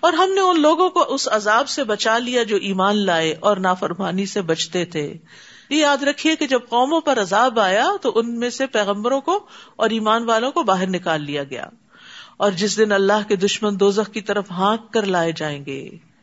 اور 0.00 0.12
ہم 0.12 0.32
نے 0.34 0.40
ان 0.40 0.60
لوگوں 0.60 0.90
کو 0.90 1.14
اس 1.14 1.28
عذاب 1.32 1.68
سے 1.68 1.84
بچا 1.84 2.18
لیا 2.18 2.42
جو 2.42 2.56
ایمان 2.56 2.96
لائے 2.96 3.34
اور 3.40 3.56
نافرمانی 3.56 4.26
سے 4.26 4.42
بچتے 4.42 4.84
تھے۔ 4.84 5.16
یہ 5.70 5.76
یاد 5.76 6.02
رکھیے 6.02 6.36
کہ 6.36 6.46
جب 6.46 6.60
قوموں 6.68 7.00
پر 7.00 7.20
عذاب 7.20 7.60
آیا 7.60 7.86
تو 8.02 8.12
ان 8.14 8.38
میں 8.38 8.50
سے 8.50 8.66
پیغمبروں 8.66 9.20
کو 9.20 9.46
اور 9.76 9.90
ایمان 9.90 10.24
والوں 10.24 10.52
کو 10.52 10.62
باہر 10.62 10.86
نکال 10.86 11.24
لیا 11.24 11.44
گیا۔ 11.44 11.66
اور 12.36 12.50
جس 12.50 12.78
دن 12.78 12.92
اللہ 12.92 13.28
کے 13.28 13.36
دشمن 13.36 13.80
دوزخ 13.80 14.12
کی 14.12 14.20
طرف 14.20 14.50
ہانک 14.50 14.92
کر 14.92 15.02
لائے 15.02 15.32
جائیں 15.36 15.64
گے۔ 15.66 16.13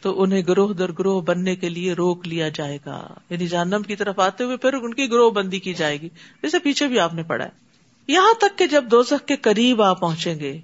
تو 0.00 0.22
انہیں 0.22 0.42
گروہ 0.48 0.74
در 0.74 0.92
گروہ 0.92 1.20
بننے 1.20 1.56
کے 1.56 1.68
لیے 1.68 1.92
روک 1.92 2.28
لیا 2.28 2.48
جائے 2.48 2.78
گا۔ 2.86 3.14
یعنی 3.30 3.46
جہنم 3.46 3.82
کی 3.82 3.96
طرف 3.96 4.20
آتے 4.20 4.44
ہوئے 4.44 4.56
پھر 4.56 4.72
ان 4.72 4.94
کی 4.94 5.10
گروہ 5.10 5.30
بندی 5.30 5.58
کی 5.58 5.74
جائے 5.74 6.00
گی۔ 6.00 6.08
جیسے 6.42 6.58
پیچھے 6.58 6.86
بھی 6.86 7.00
آپ 7.00 7.14
نے 7.14 7.22
پڑھا 7.22 7.44
ہے۔ 7.44 7.50
یہاں 8.06 8.34
تک 8.40 8.58
کہ 8.58 8.66
جب 8.66 8.84
دوزخ 8.90 9.26
کے 9.26 9.36
قریب 9.36 9.82
آ 9.82 9.92
پہنچیں 9.92 10.38
گے، 10.38 10.60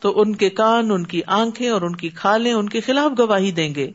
تو 0.00 0.20
ان 0.20 0.34
کے 0.34 0.50
کان، 0.50 0.90
ان 0.90 1.06
کی 1.06 1.20
آنکھیں 1.26 1.68
اور 1.68 1.82
ان 1.82 1.96
کی 1.96 2.08
کھالیں 2.08 2.52
ان 2.52 2.68
کے 2.68 2.80
خلاف 2.80 3.12
گواہی 3.18 3.52
دیں 3.52 3.74
گے 3.74 3.90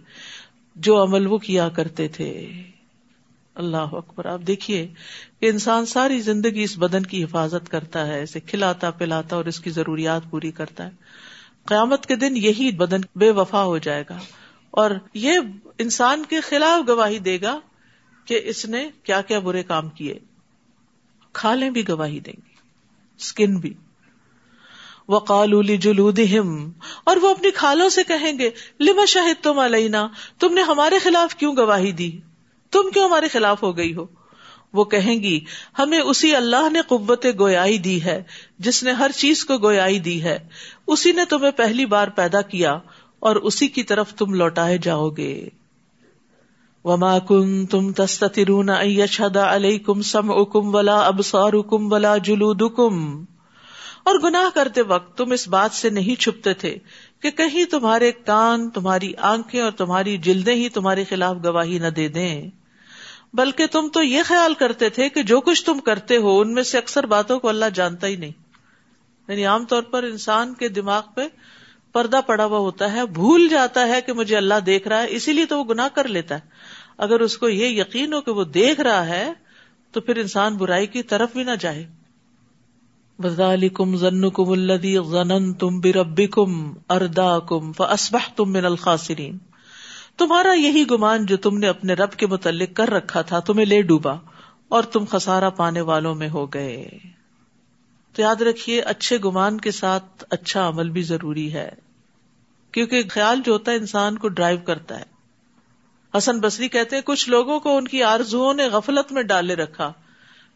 جو 0.75 1.04
عمل 1.04 1.28
وہ 1.28 1.38
کیا 1.38 1.70
کرتے 1.70 2.08
تھے۔ 2.08 2.50
اللہ 3.56 3.78
اکبر۔ 3.78 4.25
آپ 4.25 4.40
دیکھیے 4.48 4.88
کہ 5.40 5.46
انسان 5.46 5.86
ساری 5.86 6.22
زندگی 6.22 6.63
اس 6.63 6.78
بدن 6.78 7.04
کی 7.04 7.24
حفاظت 7.24 7.70
کرتا 7.70 8.08
ہے، 8.08 8.24
اسے 8.24 8.40
کھلاتا، 8.40 8.92
پلاتا 8.92 9.36
اور 9.36 9.46
اس 9.46 9.60
کی 9.60 9.70
ضروریات 9.70 10.22
پوری 10.30 10.52
کرتا 10.52 10.86
ہے۔ 10.86 10.92
قیامت 11.66 12.06
کے 12.06 12.16
دن 12.16 12.38
یہی 12.38 12.72
بدن 12.72 13.02
بے 13.16 13.32
وفا 13.32 13.63
ہو 13.63 13.78
جائے 13.78 14.04
گا۔ 14.10 14.18
اور 14.74 14.92
یہ 15.13 15.39
انسان 15.80 16.24
کے 16.30 16.39
خلاف 16.39 16.88
گواہی 16.88 17.20
دے 17.20 17.42
گا 17.42 17.60
کہ 18.25 18.42
اس 18.44 18.65
نے 18.65 18.89
کیا 19.03 19.22
کیا 19.22 19.39
برے 19.39 19.63
کام 19.63 19.89
کیے۔ 19.89 20.20
کھالیں 21.34 21.70
بھی 21.70 21.88
گواہی 21.88 22.20
دیں 22.20 22.34
گی 22.34 22.51
اسکن 23.18 23.60
بھی۔ 23.60 23.74
وہ 25.08 25.20
کالولی 25.20 25.77
جلودہم 25.77 26.72
اور 27.03 27.18
وہ 27.18 27.30
اپنی 27.30 27.51
کھالوں 27.51 27.89
سے 27.89 28.03
کہیں 28.03 28.39
گے 28.39 28.50
لما 28.80 29.06
شاہد 29.06 29.44
تم 29.44 29.60
علینا، 29.60 30.08
تم 30.39 30.53
نے 30.53 30.62
ہمارے 30.62 31.00
خلاف 31.00 31.36
کیوں 31.36 31.56
گواہی 31.58 31.92
دی؟ 31.92 32.20
تم 32.72 32.89
کیوں 32.94 33.06
ہمارے 33.06 33.27
خلاف 33.27 33.63
ہو 33.63 33.77
گئی 33.77 33.96
ہو؟ 33.96 34.06
وہ 34.74 34.84
کہیں 34.84 35.24
گی، 35.24 35.46
ہمیں 35.80 36.00
اسی 36.00 36.36
اللہ 36.36 36.70
نے 36.70 36.82
قوت 36.88 37.25
گویائی 37.39 37.77
دی 37.77 38.03
ہے، 38.03 38.24
جس 38.60 38.84
نے 38.84 38.92
ہر 38.92 39.12
چیز 39.15 39.46
کو 39.46 39.58
گویائی 39.58 40.00
دی 40.00 40.24
ہے۔ 40.24 40.48
اسی 40.88 41.12
نے 41.12 41.25
تمہیں 41.25 41.51
پہلی 41.51 41.86
بار 41.86 42.08
پیدا 42.08 42.42
کیا 42.42 42.80
اور 43.24 43.36
اسی 43.36 43.68
کی 43.68 43.84
طرف 43.84 44.13
تم 44.13 44.34
لوٹائے 44.34 44.77
جاؤ 44.77 45.10
گے۔ 45.10 45.50
وما 46.84 47.20
کن 47.20 47.65
تم 47.65 47.92
تسترون 47.92 48.70
علیہ 48.70 49.77
کم 49.77 50.01
سم 50.01 50.32
اکم 50.32 50.75
ولا 50.75 51.06
ابسار 51.06 51.53
کم 51.70 51.94
ولا 51.94 52.18
جلود 52.18 52.62
کم 52.75 53.24
اور 54.03 54.15
گناہ 54.24 54.56
کرتے 54.56 54.82
وقت 54.82 55.18
تم 55.18 55.32
اس 55.32 55.48
بات 55.48 55.72
سے 55.72 55.89
نہیں 55.89 56.22
چھپتے 56.22 56.53
تھے 56.53 56.77
کہ 57.20 57.32
کہیں 57.32 57.65
تمہارے 57.65 58.12
کان، 58.12 58.70
تمہاری 58.70 59.13
آنکھیں 59.15 59.62
اور 59.62 59.72
تمہاری 59.72 60.18
جلدیں 60.18 60.56
ہی 60.56 60.70
تمہارے 60.70 61.03
خلاف 61.03 61.36
گواہی 61.46 61.80
نہ 61.80 61.88
دے 61.88 62.08
دیں۔ 62.08 62.50
بلکہ 63.34 63.65
تم 63.65 63.88
تو 63.94 64.03
یہ 64.03 64.22
خیال 64.25 64.53
کرتے 64.53 64.89
تھے 64.89 65.10
کہ 65.10 65.24
جو 65.24 65.42
کچھ 65.42 65.65
تم 65.65 65.80
کرتے 65.80 66.18
ہو، 66.18 66.39
ان 66.39 66.53
میں 66.53 66.63
سے 66.63 66.77
اکثر 66.77 67.06
باتوں 67.06 67.39
کو 67.39 67.50
اللہ 67.50 67.65
جانتا 67.74 68.08
ہی 68.08 68.15
نہیں۔ 68.15 68.44
یعنی 69.27 69.46
عام 69.46 69.65
طور 69.65 69.84
پر 69.84 70.03
انسان 70.03 70.53
کے 70.53 70.70
دماغ 70.70 71.01
پہ 71.15 71.27
پردہ 71.93 72.19
پڑا 72.25 72.45
ہوا 72.45 72.57
ہوتا 72.57 72.93
ہے، 72.93 73.05
بھول 73.05 73.47
جاتا 73.47 73.88
ہے 73.88 74.01
کہ 74.01 74.13
مجھے 74.13 74.38
اللہ 74.38 74.59
دیکھ 74.65 74.88
رہا 74.88 75.01
ہے، 75.01 75.07
اسی 75.09 75.33
لیے 75.33 75.45
تو 75.45 75.59
وہ 75.59 75.63
گناہ 75.63 75.88
کر 75.95 76.07
لیتا 76.07 76.35
ہے۔ 76.35 76.39
اگر 76.97 77.19
اس 77.19 77.38
کو 77.38 77.50
یہ 77.50 77.67
یقین 77.67 78.13
ہو 78.13 78.21
کہ 78.21 78.31
وہ 78.31 78.43
دیکھ 78.43 78.81
رہا 78.81 79.05
ہے، 79.05 79.33
تو 79.91 80.01
پھر 80.01 80.17
انسان 80.17 80.57
برائی 80.57 80.88
کی 80.88 81.03
طرف 81.03 81.33
بھی 81.33 81.43
نہ 81.43 81.51
جائے۔ 81.59 81.88
بدالی 83.19 83.69
کم 83.69 83.95
ضن 83.95 84.29
کم 84.29 84.50
الدی 84.50 84.97
غن 84.97 85.53
تم 85.53 85.79
بربی 85.79 86.27
کم 86.27 86.73
اردا 86.89 87.39
کم 87.39 87.71
فسبہ 87.71 88.19
تم 88.35 88.51
من 88.51 88.65
الخاصرین 88.65 89.38
تمہارا 90.17 90.53
یہی 90.53 90.83
گمان 90.91 91.25
جو 91.25 91.38
تم 91.38 91.57
نے 91.57 91.67
اپنے 91.67 91.93
رب 91.93 92.12
کے 92.12 92.27
متعلق 92.27 92.75
کر 92.75 92.89
رکھا 92.89 93.21
تھا، 93.21 93.39
تمہیں 93.39 93.65
لے 93.65 93.81
ڈوبا 93.81 94.13
اور 94.69 94.83
تم 94.83 95.05
خسارا 95.12 95.50
پانے 95.50 95.81
والوں 95.81 96.15
میں 96.15 96.29
ہو 96.29 96.45
گئے۔ 96.45 96.89
تو 98.13 98.22
یاد 98.22 98.41
رکھیے، 98.41 98.82
اچھے 98.82 99.17
گمان 99.25 99.60
کے 99.60 99.72
ساتھ 99.72 100.24
اچھا 100.29 100.67
عمل 100.67 100.89
بھی 100.89 101.01
ضروری 101.01 101.53
ہے۔ 101.53 101.72
کیونکہ 102.72 103.03
خیال 103.10 103.41
جو 103.46 103.53
ہوتا 103.53 103.72
ہے، 103.72 103.75
انسان 103.75 104.17
کو 104.17 104.27
ڈرائیو 104.27 104.60
کرتا 104.60 105.00
ہے۔ 105.00 105.13
حسن 106.17 106.39
بصری 106.39 106.70
کہتے 106.70 106.96
ہیں، 106.96 107.03
کچھ 107.05 107.29
لوگوں 107.29 107.60
کو 107.60 107.77
ان 107.77 107.88
کی 107.88 108.03
آرزو 108.03 108.53
نے 108.53 108.67
غفلت 108.67 109.12
میں 109.12 109.24
ڈالے 109.24 109.55
رکھا۔ 109.55 109.93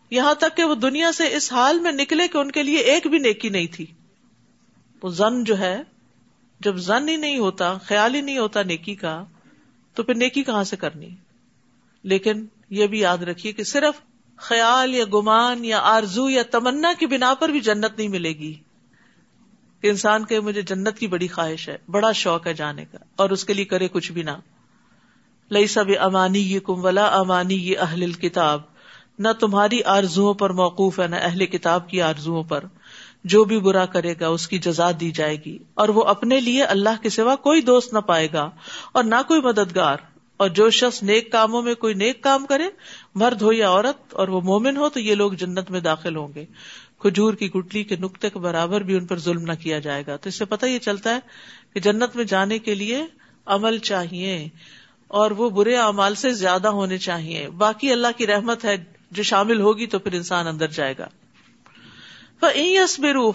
یہاں 0.09 0.33
تک 0.33 0.57
کہ 0.57 0.63
وہ 0.63 0.75
دنیا 0.75 1.11
سے 1.11 1.35
اس 1.35 1.53
حال 1.53 1.79
میں 1.79 1.91
نکلے 1.91 2.27
کہ 2.27 2.37
ان 2.37 2.51
کے 2.51 2.63
لیے 2.63 2.77
ایک 2.77 3.07
بھی 3.07 3.17
نیکی 3.17 3.49
نہیں 3.49 3.67
تھی۔ 3.71 3.85
وہ 5.03 5.09
زن 5.09 5.43
جو 5.43 5.57
ہے، 5.57 5.81
جب 6.59 6.75
زن 6.75 7.09
ہی 7.09 7.15
نہیں 7.15 7.37
ہوتا، 7.37 7.77
خیال 7.77 8.15
ہی 8.15 8.21
نہیں 8.21 8.37
ہوتا 8.37 8.63
نیکی 8.63 8.95
کا، 8.95 9.23
تو 9.93 10.03
پھر 10.03 10.15
نیکی 10.15 10.43
کہاں 10.43 10.63
سے 10.63 10.75
کرنی؟ 10.75 11.09
لیکن 12.03 12.45
یہ 12.69 12.87
بھی 12.87 12.99
یاد 12.99 13.17
رکھیے 13.17 13.51
کہ 13.51 13.63
صرف 13.63 14.01
خیال 14.37 14.95
یا 14.95 15.05
گمان 15.13 15.65
یا 15.65 15.79
آرزو 15.79 16.29
یا 16.29 16.43
تمنا 16.51 16.93
کی 16.99 17.05
بنا 17.05 17.33
پر 17.33 17.49
بھی 17.49 17.59
جنت 17.59 17.97
نہیں 17.97 18.07
ملے 18.07 18.29
گی۔ 18.29 18.53
کہ 19.81 19.87
انسان 19.87 20.25
کے 20.25 20.39
مجھے 20.39 20.61
جنت 20.61 20.97
کی 20.97 21.07
بڑی 21.07 21.27
خواہش 21.27 21.69
ہے، 21.69 21.77
بڑا 21.87 22.11
شوق 22.11 22.47
ہے 22.47 22.53
جانے 22.53 22.85
کا، 22.85 22.97
اور 23.15 23.29
اس 23.29 23.45
کے 23.45 23.53
لیے 23.53 23.65
کرے 23.65 23.87
کچھ 23.87 24.11
بھی 24.11 24.23
نہ۔ 24.23 24.31
لئی 25.51 25.67
سب 25.67 25.85
امانی 25.99 26.39
یہ 26.39 26.59
کم 26.59 26.85
ولا 26.85 27.05
امانی 27.05 27.55
یہ 27.55 27.77
اہل 27.77 28.13
کتاب 28.13 28.61
نہ 29.19 29.27
تمہاری 29.39 29.83
آرزو 29.83 30.33
پر 30.33 30.49
موقوف 30.49 30.99
ہے، 30.99 31.07
نہ 31.07 31.15
اہل 31.15 31.45
کتاب 31.45 31.89
کی 31.89 32.01
آرزو 32.01 32.43
پر۔ 32.43 32.63
جو 33.23 33.43
بھی 33.43 33.59
برا 33.59 33.85
کرے 33.85 34.13
گا، 34.19 34.27
اس 34.27 34.47
کی 34.47 34.57
جزا 34.57 34.91
دی 34.99 35.11
جائے 35.11 35.35
گی۔ 35.45 35.57
اور 35.73 35.89
وہ 35.89 36.03
اپنے 36.03 36.39
لیے 36.39 36.63
اللہ 36.63 37.01
کے 37.01 37.09
سوا 37.09 37.35
کوئی 37.35 37.61
دوست 37.61 37.93
نہ 37.93 37.99
پائے 37.99 38.27
گا، 38.33 38.49
اور 38.91 39.03
نہ 39.03 39.15
کوئی 39.27 39.41
مددگار۔ 39.41 39.97
اور 40.37 40.49
جو 40.49 40.69
شخص 40.69 41.03
نیک 41.03 41.31
کاموں 41.31 41.61
میں 41.61 41.73
کوئی 41.75 41.93
نیک 41.93 42.23
کام 42.23 42.45
کرے، 42.45 42.63
مرد 43.15 43.41
ہو 43.41 43.53
یا 43.53 43.69
عورت 43.69 44.13
اور 44.13 44.27
وہ 44.27 44.41
مومن 44.41 44.77
ہو، 44.77 44.89
تو 44.89 44.99
یہ 44.99 45.15
لوگ 45.15 45.31
جنت 45.31 45.71
میں 45.71 45.79
داخل 45.79 46.15
ہوں 46.15 46.27
گے۔ 46.35 46.45
کھجور 46.99 47.33
کی 47.33 47.51
گٹلی 47.51 47.83
کے 47.83 47.95
نقطے 47.95 48.29
کے 48.29 48.39
برابر 48.39 48.81
بھی 48.81 48.95
ان 48.95 49.05
پر 49.05 49.19
ظلم 49.19 49.41
نہ 49.41 49.53
کیا 49.61 49.79
جائے 49.79 50.03
گا۔ 50.07 50.15
تو 50.15 50.29
اس 50.29 50.35
سے 50.35 50.45
پتا 50.45 50.67
یہ 50.67 50.79
چلتا 50.79 51.15
ہے 51.15 51.19
کہ 51.73 51.79
جنت 51.79 52.15
میں 52.15 52.23
جانے 52.23 52.59
کے 52.59 52.75
لیے 52.75 53.03
عمل 53.45 53.77
چاہیے 53.77 54.47
اور 55.07 55.31
وہ 55.31 55.49
برے 55.49 55.75
اعمال 55.75 56.15
سے 56.15 56.29
زیادہ 56.29 56.67
ہونے 56.67 56.97
چاہیے۔ 56.97 57.49
باقی 57.49 57.91
اللہ 57.91 58.07
کی 58.17 58.27
رحمت 58.27 58.65
ہے، 58.65 58.83
جو 59.11 59.23
شامل 59.23 59.61
ہوگی 59.61 59.85
تو 59.85 59.99
پھر 59.99 60.13
انسان 60.13 60.47
اندر 60.47 60.67
جائے 60.67 60.93
گا۔ 60.99 61.07
برو 62.41 63.31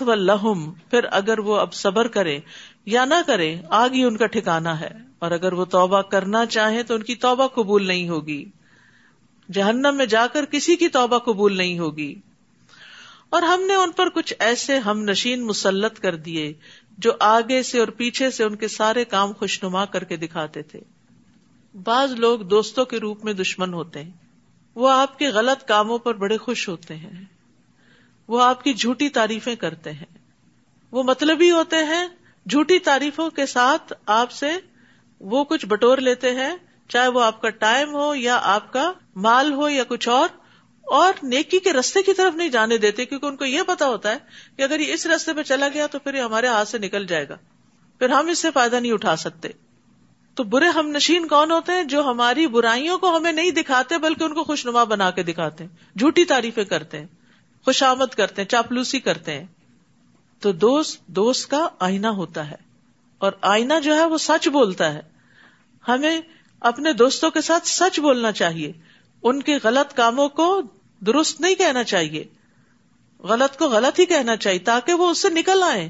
و 0.00 0.14
لہم 0.14 0.72
پھر 0.72 1.04
اگر 1.10 1.38
وہ 1.38 1.56
اب 1.56 1.74
صبر 1.74 2.06
کرے 2.06 2.38
یا 2.86 3.04
نہ 3.04 3.14
کرے، 3.26 3.56
آگ 3.68 3.90
ہی 3.90 4.04
ان 4.04 4.16
کا 4.16 4.26
ٹھکانا 4.26 4.80
ہے۔ 4.80 4.90
اور 5.18 5.30
اگر 5.30 5.52
وہ 5.52 5.64
توبہ 5.64 6.02
کرنا 6.02 6.46
چاہے 6.46 6.82
تو 6.82 6.94
ان 6.94 7.02
کی 7.02 7.14
توبہ 7.14 7.46
قبول 7.46 7.86
نہیں 7.86 8.08
ہوگی۔ 8.08 8.44
جہنم 9.52 9.94
میں 9.96 10.06
جا 10.06 10.26
کر 10.26 10.44
کسی 10.44 10.76
کی 10.76 10.88
توبہ 10.88 11.18
قبول 11.18 11.56
نہیں 11.56 11.78
ہوگی۔ 11.78 12.14
اور 13.30 13.42
ہم 13.42 13.62
نے 13.62 13.74
ان 13.74 13.90
پر 13.90 14.08
کچھ 14.08 14.34
ایسے 14.38 14.78
ہم 14.78 15.02
نشین 15.02 15.46
مسلط 15.46 15.98
کر 15.98 16.16
دیے 16.16 16.52
جو 16.98 17.12
آگے 17.20 17.62
سے 17.62 17.80
اور 17.80 17.88
پیچھے 17.88 18.30
سے 18.30 18.44
ان 18.44 18.56
کے 18.56 18.68
سارے 18.68 19.04
کام 19.04 19.32
خوشنما 19.32 19.84
کر 19.84 20.04
کے 20.04 20.16
دکھاتے 20.16 20.62
تھے۔ 20.62 20.80
بعض 21.84 22.12
لوگ 22.12 22.40
دوستوں 22.40 22.84
کے 22.84 22.98
روپ 22.98 23.24
میں 23.24 23.32
دشمن 23.32 23.74
ہوتے 23.74 24.02
ہیں۔ 24.02 24.10
وہ 24.74 24.90
آپ 24.90 25.18
کے 25.18 25.28
غلط 25.28 25.68
کاموں 25.68 25.98
پر 25.98 26.14
بڑے 26.14 26.36
خوش 26.36 26.68
ہوتے 26.68 26.96
ہیں۔ 26.96 27.24
وہ 28.28 28.42
آپ 28.42 28.64
کی 28.64 28.74
جھوٹی 28.74 29.08
تعریفیں 29.08 29.54
کرتے 29.54 29.92
ہیں۔ 29.92 30.18
وہ 30.90 31.02
مطلبی 31.02 31.50
ہوتے 31.50 31.76
ہیں 31.76 32.08
جھوٹی 32.50 32.78
تعریفوں 32.78 33.30
کے 33.30 33.46
ساتھ 33.46 33.92
آپ 34.06 34.30
سے 34.30 34.52
وہ 35.20 35.44
کچھ 35.44 35.66
بٹور 35.66 35.98
لیتے 35.98 36.30
ہیں، 36.30 36.56
چاہے 36.88 37.08
وہ 37.08 37.22
آپ 37.22 37.42
کا 37.42 37.48
ٹائم 37.48 37.94
ہو 37.94 38.14
یا 38.14 38.40
آپ 38.42 38.72
کا 38.72 38.92
مال 39.16 39.52
ہو 39.52 39.68
یا 39.68 39.84
کچھ 39.88 40.08
اور 40.08 40.28
اور 40.82 41.12
نیکی 41.22 41.58
کے 41.58 41.72
رستے 41.72 42.02
کی 42.02 42.12
طرف 42.12 42.34
نہیں 42.34 42.48
جانے 42.48 42.78
دیتے، 42.78 43.04
کیونکہ 43.04 43.26
ان 43.26 43.36
کو 43.36 43.44
یہ 43.44 43.62
پتا 43.66 43.86
ہوتا 43.86 44.10
ہے 44.10 44.16
کہ 44.56 44.62
اگر 44.62 44.80
یہ 44.80 44.92
اس 44.92 45.06
رستے 45.06 45.32
پہ 45.32 45.42
چلا 45.42 45.68
گیا 45.74 45.86
تو 45.86 45.98
پھر 45.98 46.14
یہ 46.14 46.20
ہمارے 46.20 46.46
ہاتھ 46.46 46.68
سے 46.68 46.78
نکل 46.78 47.06
جائے 47.06 47.28
گا۔ 47.28 47.36
پھر 47.98 48.08
ہم 48.08 48.26
اس 48.26 48.38
سے 48.38 48.50
فائدہ 48.54 48.76
نہیں 48.76 48.92
اٹھا 48.92 49.16
سکتے۔ 49.16 49.48
تو 50.34 50.44
برے 50.44 50.66
ہم 50.66 50.88
نشین 50.88 51.28
کون 51.28 51.50
ہوتے 51.50 51.72
ہیں 51.72 51.84
جو 51.84 52.04
ہماری 52.04 52.46
برائیوں 52.46 52.98
کو 52.98 53.16
ہمیں 53.16 53.32
نہیں 53.32 53.50
دکھاتے، 53.50 53.98
بلکہ 53.98 54.24
ان 54.24 54.34
کو 54.34 54.44
خوشنما 54.44 54.84
بنا 54.84 55.10
کے 55.10 55.22
دکھاتے 55.22 55.64
ہیں۔ 55.64 55.98
جھوٹی 55.98 56.24
تعریفیں 56.24 56.64
کرتے 56.64 56.98
ہیں، 56.98 57.06
خوشامد 57.64 58.14
کرتے 58.16 58.42
ہیں، 58.42 58.48
چاپلوسی 58.48 59.00
کرتے 59.00 59.32
ہیں۔ 59.32 59.46
تو 60.42 60.52
دوست 60.52 61.00
دوست 61.06 61.50
کا 61.50 61.66
آئینہ 61.78 62.06
ہوتا 62.06 62.50
ہے 62.50 62.56
اور 63.20 63.32
آئینہ 63.40 63.74
جو 63.82 63.96
ہے 63.96 64.04
وہ 64.04 64.18
سچ 64.18 64.48
بولتا 64.48 64.92
ہے 64.94 65.00
ہمیں 65.88 66.20
اپنے 66.62 66.92
دوستوں 66.92 67.30
کے 67.30 67.40
ساتھ 67.40 67.68
سچ 67.68 68.00
بولنا 68.00 68.32
چاہیے 68.32 68.72
ان 69.22 69.42
کے 69.42 69.58
غلط 69.64 69.94
کاموں 69.94 70.28
کو 70.28 70.46
درست 71.02 71.40
نہیں 71.40 71.54
کہنا 71.54 71.84
چاہیے 71.84 72.24
غلط 73.24 73.58
کو 73.58 73.68
غلط 73.68 74.00
ہی 74.00 74.06
کہنا 74.06 74.36
چاہیے 74.36 74.58
تاکہ 74.58 74.94
وہ 74.94 75.10
اس 75.10 75.22
سے 75.22 75.28
نکل 75.28 75.62
آئے 75.62 75.88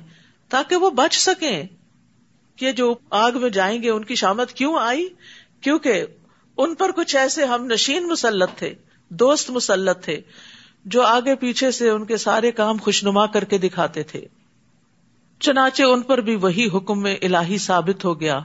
تاکہ 0.50 0.76
وہ 0.76 0.90
بچ 0.90 1.18
سکیں 1.18 1.62
کہ 2.58 2.72
جو 2.72 2.94
آگ 3.10 3.40
میں 3.40 3.50
جائیں 3.50 3.82
گے 3.82 3.90
ان 3.90 4.04
کی 4.04 4.14
شامت 4.14 4.52
کیوں 4.52 4.74
آئی 4.80 5.08
کیونکہ 5.60 6.04
ان 6.58 6.74
پر 6.74 6.92
کچھ 6.92 7.16
ایسے 7.16 7.44
ہم 7.44 7.64
نشین 7.64 8.08
مسلط 8.08 8.58
تھے 8.58 8.74
دوست 9.10 9.50
مسلط 9.50 10.04
تھے 10.04 10.20
جو 10.84 11.02
آگے 11.02 11.34
پیچھے 11.34 11.70
سے 11.70 11.88
ان 11.88 12.04
کے 12.04 12.16
سارے 12.16 12.50
کام 12.50 12.76
خوشنما 12.76 13.26
کر 13.26 13.44
کے 13.44 13.58
دکھاتے 13.58 14.02
تھے 14.02 14.26
چنانچہ 15.42 15.82
ان 15.82 16.02
پر 16.02 16.18
بھی 16.18 16.34
وہی 16.36 16.68
حکم 16.74 17.02
میں 17.02 17.16
الہی 17.22 17.58
ثابت 17.58 18.04
ہو 18.04 18.20
گیا 18.20 18.40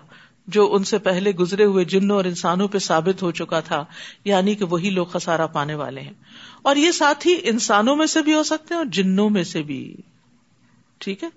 جو 0.48 0.76
ان 0.76 0.84
سے 0.84 0.98
پہلے 0.98 1.32
گزرے 1.32 1.64
ہوئے 1.64 1.86
جنوں 1.86 2.16
اور 2.16 2.26
انسانوں 2.26 2.68
پہ 2.68 2.80
ثابت 2.80 3.24
ہو 3.24 3.32
چکا 3.32 3.60
تھا 3.60 3.86
یعنی 4.26 4.56
کہ 4.56 4.66
وہی 4.66 4.90
لوگ 4.90 5.06
خسارا 5.06 5.48
پانے 5.48 5.76
والے 5.76 6.02
ہیں۔ 6.02 6.14
اور 6.62 6.76
یہ 6.76 6.92
ساتھ 6.92 7.28
ہی 7.28 7.36
انسانوں 7.44 7.96
میں 7.96 8.08
سے 8.08 8.22
بھی 8.22 8.34
ہو 8.34 8.44
سکتے 8.44 8.74
ہیں 8.74 8.78
اور 8.78 8.86
جنوں 8.86 9.30
میں 9.30 9.44
سے 9.44 9.62
بھی۔ 9.62 9.96
ٹھیک 10.98 11.24
ہے؟ 11.24 11.30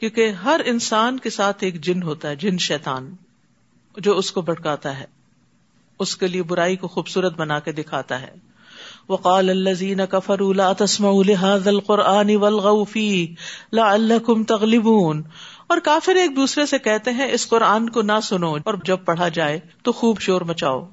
کیونکہ 0.00 0.30
ہر 0.30 0.60
انسان 0.64 1.18
کے 1.18 1.30
ساتھ 1.30 1.64
ایک 1.64 1.80
جن 1.80 2.02
ہوتا 2.02 2.28
ہے، 2.28 2.36
جن 2.36 2.58
شیطان، 2.58 3.14
جو 3.96 4.18
اس 4.18 4.32
کو 4.32 4.40
بھٹکاتا 4.40 4.98
ہے، 4.98 5.04
اس 5.98 6.16
کے 6.16 6.26
لیے 6.26 6.42
برائی 6.42 6.76
کو 6.76 6.88
خوبصورت 6.88 7.36
بنا 7.36 7.58
کے 7.58 7.72
دکھاتا 7.72 8.20
ہے۔ 8.20 8.34
وقال 9.08 9.50
الذين 9.50 10.00
كفروا 10.10 10.52
لا 10.52 10.72
تسمعوا 10.72 11.22
لهذا 11.22 11.70
القران 11.70 12.36
والغوا 12.36 12.84
فيه 12.84 13.24
لعلكم 13.72 14.44
تغلبون۔ 14.44 15.22
اور 15.66 15.78
کافر 15.78 16.16
ایک 16.16 16.36
دوسرے 16.36 16.66
سے 16.66 16.78
کہتے 16.78 17.10
ہیں، 17.10 17.32
اس 17.32 17.48
قرآن 17.48 17.90
کو 17.90 18.02
نہ 18.02 18.12
سنو 18.22 18.54
اور 18.54 18.74
جب 18.84 18.98
پڑھا 19.04 19.28
جائے 19.28 19.60
تو 19.82 19.92
خوب 19.92 20.20
شور 20.20 20.40
مچاؤ۔ 20.40 20.88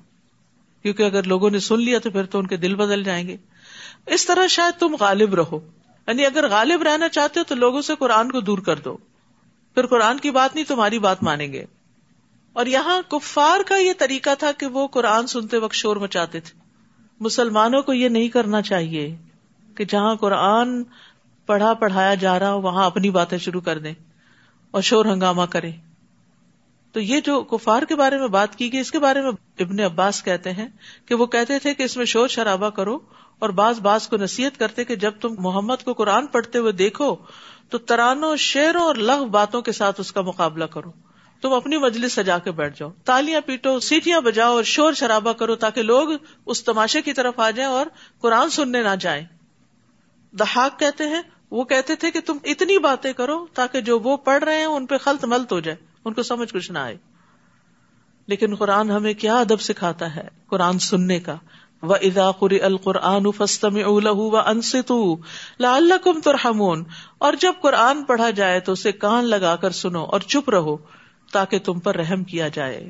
کیونکہ 0.82 1.04
اگر 1.04 1.24
لوگوں 1.24 1.50
نے 1.50 1.60
سن 1.60 1.82
لیا 1.82 2.00
تو 2.00 2.10
پھر 2.10 2.26
تو 2.26 2.40
ان 2.40 2.48
کے 2.48 2.58
دل 2.58 2.76
بدل 2.76 3.04
جائیں 3.04 3.28
گے۔ 3.28 3.38
اس 4.06 4.26
طرح 4.26 4.48
شاید 4.48 4.80
تم 4.80 4.96
غالب 5.00 5.34
رہو۔ 5.34 5.60
یعنی 6.08 6.26
اگر 6.26 6.48
غالب 6.50 6.84
رہنا 6.84 7.10
چاہتے 7.10 7.40
ہو 7.40 7.46
تو 7.48 7.56
لوگوں 7.56 7.82
سے 7.82 7.94
قرآن 8.00 8.32
کو 8.32 8.42
دور 8.42 8.58
کر 8.58 8.76
دو۔ 8.76 8.98
پھر 9.76 9.86
قرآن 9.86 10.18
کی 10.18 10.32
بات 10.32 10.56
نہیں، 10.56 10.66
تمہاری 10.66 11.00
بات 11.00 11.24
مانیں 11.24 11.54
گے۔ 11.54 11.66
اور 12.54 12.66
یہاں 12.66 13.02
کفار 13.10 13.60
کا 13.68 13.76
یہ 13.76 13.94
طریقہ 13.98 14.30
تھا 14.40 14.52
کہ 14.52 14.66
وہ 14.66 14.88
قرآن 14.88 15.28
سنتے 15.28 15.58
وقت 15.58 15.76
شور 15.76 15.96
مچاتے 15.96 16.40
تھے۔ 16.40 16.59
مسلمانوں 17.20 17.82
کو 17.82 17.94
یہ 17.94 18.10
نہیں 18.10 18.30
کرنا 18.30 18.62
چاہیے 18.62 19.16
کہ 19.76 19.86
جہاں 19.86 20.16
قرآن 20.16 20.84
پڑھا 21.46 21.74
پڑھایا 21.74 22.14
جا 22.14 22.40
رہا 22.40 22.52
ہو، 22.54 22.62
وہاں 22.62 22.86
اپنی 22.86 23.10
باتیں 23.10 23.38
شروع 23.38 23.62
کر 23.62 23.78
دیں 23.78 23.94
اور 24.72 24.82
شور 24.82 25.06
ہنگامہ 25.06 25.46
کرے 25.50 25.72
تو 26.92 27.00
یہ 27.00 27.20
جو 27.20 27.42
کفار 27.44 27.84
کے 27.84 27.96
بارے 27.96 28.18
میں 28.18 28.28
بات 28.28 28.56
کی 28.56 28.72
گئی، 28.72 28.80
اس 28.80 28.92
کے 28.92 29.00
بارے 29.00 29.22
میں 29.22 29.32
ابن 29.60 29.80
عباس 29.80 30.24
کہتے 30.24 30.52
ہیں 30.52 30.68
کہ 31.06 31.16
وہ 31.16 31.26
کہتے 31.26 31.60
تھے 31.60 31.74
کہ 31.74 31.84
اس 31.84 31.98
میں 31.98 32.06
شور 32.06 32.28
شرابہ 32.28 32.70
کرو 32.70 33.00
اور 33.40 33.50
بعض 33.50 33.80
بعض 33.80 34.08
کو 34.08 34.18
نصیحت 34.18 34.60
کرتے 34.60 34.84
کہ 34.84 34.96
جب 34.96 35.12
تم 35.22 35.36
محمد 35.40 35.84
کو 35.86 35.94
قرآن 35.94 36.28
پڑھتے 36.28 36.58
ہوئے 36.58 36.72
دیکھو 36.72 37.16
تو 37.70 37.78
ترانوں 37.78 38.36
شیروں 38.36 38.82
اور 38.82 38.96
لغ 38.96 39.26
باتوں 39.26 39.62
کے 39.62 39.72
ساتھ 39.72 40.00
اس 40.00 40.12
کا 40.12 40.22
مقابلہ 40.22 40.66
کرو۔ 40.66 40.92
تم 41.42 41.54
اپنی 41.54 41.78
مجلس 41.78 42.14
سجا 42.14 42.38
کے 42.38 42.52
بیٹھ 42.52 42.80
جاؤ۔ 42.80 42.90
تالیاں 43.04 43.42
پیٹو، 43.42 43.80
سیٹیاں 43.80 44.22
بجاؤ 44.22 44.56
اور 44.56 44.64
شور 44.64 44.94
شرابہ 44.94 45.34
کرو 45.34 45.56
تاکہ 45.56 45.82
لوگ 45.82 46.10
اس 46.46 46.64
تماشے 46.64 47.02
کی 47.02 47.14
طرف 47.14 47.40
آ 47.40 47.52
جائیں 47.52 47.72
اور 47.72 47.86
قرآن 48.22 48.50
سننے 48.50 48.82
نہ 48.82 48.96
جائیں۔ 49.00 49.26
دہاق 50.32 50.80
کہتے 50.80 51.04
ہیں، 51.04 51.22
وہ 51.52 51.64
کہتے 51.64 51.96
تھے 51.96 52.12
کہ 52.12 52.20
تم 52.26 52.38
اتنی 52.44 52.78
باتیں 52.78 53.14
کرو 53.14 53.46
تاکہ 53.54 53.82
جو 53.82 54.00
وہ 54.00 54.18
پڑھ 54.18 54.44
رہے 54.44 54.58
ہیں 54.58 54.66
ان 54.66 54.86
پہ 54.86 54.98
خلط 54.98 55.26
ملت 55.26 55.52
ہو 55.52 55.60
جائے، 55.60 55.78
ان 56.06 56.14
کو 56.14 56.24
سمجھ 56.24 56.54
کچھ 56.54 56.72
نہ 56.72 56.80
آئے۔ 56.80 56.98
لیکن 58.28 58.56
قرآن 58.56 58.92
ہمیں 58.92 59.14
کیا 59.14 59.40
ادب 59.40 59.62
سکھاتا 59.62 60.16
ہے 60.16 60.28
قرآن 60.48 60.80
سننے 60.80 61.20
کا۔ 61.20 61.36
و 61.82 61.94
ادا 61.94 62.32
قری 62.32 62.62
القرآن 62.62 63.24
فستم 63.38 63.78
و 63.86 64.38
انست 64.38 64.92
اللہ 65.60 65.94
کم 66.04 66.22
ترحمون۔ 66.22 66.84
اور 67.18 67.34
جب 67.40 67.54
قرآن 67.62 68.04
پڑھا 68.04 68.30
جائے 68.30 68.60
تو 68.60 68.72
اسے 68.72 68.92
کان 68.92 69.24
لگا 69.24 69.56
کر 69.56 69.70
سنو 69.70 70.04
اور 70.04 70.20
چپ 70.20 70.50
رہو۔ 70.50 70.78
تاکہ 71.32 71.60
تم 71.60 71.80
پر 71.80 71.96
رحم 71.96 72.24
کیا 72.24 72.48
جائے۔ 72.48 72.90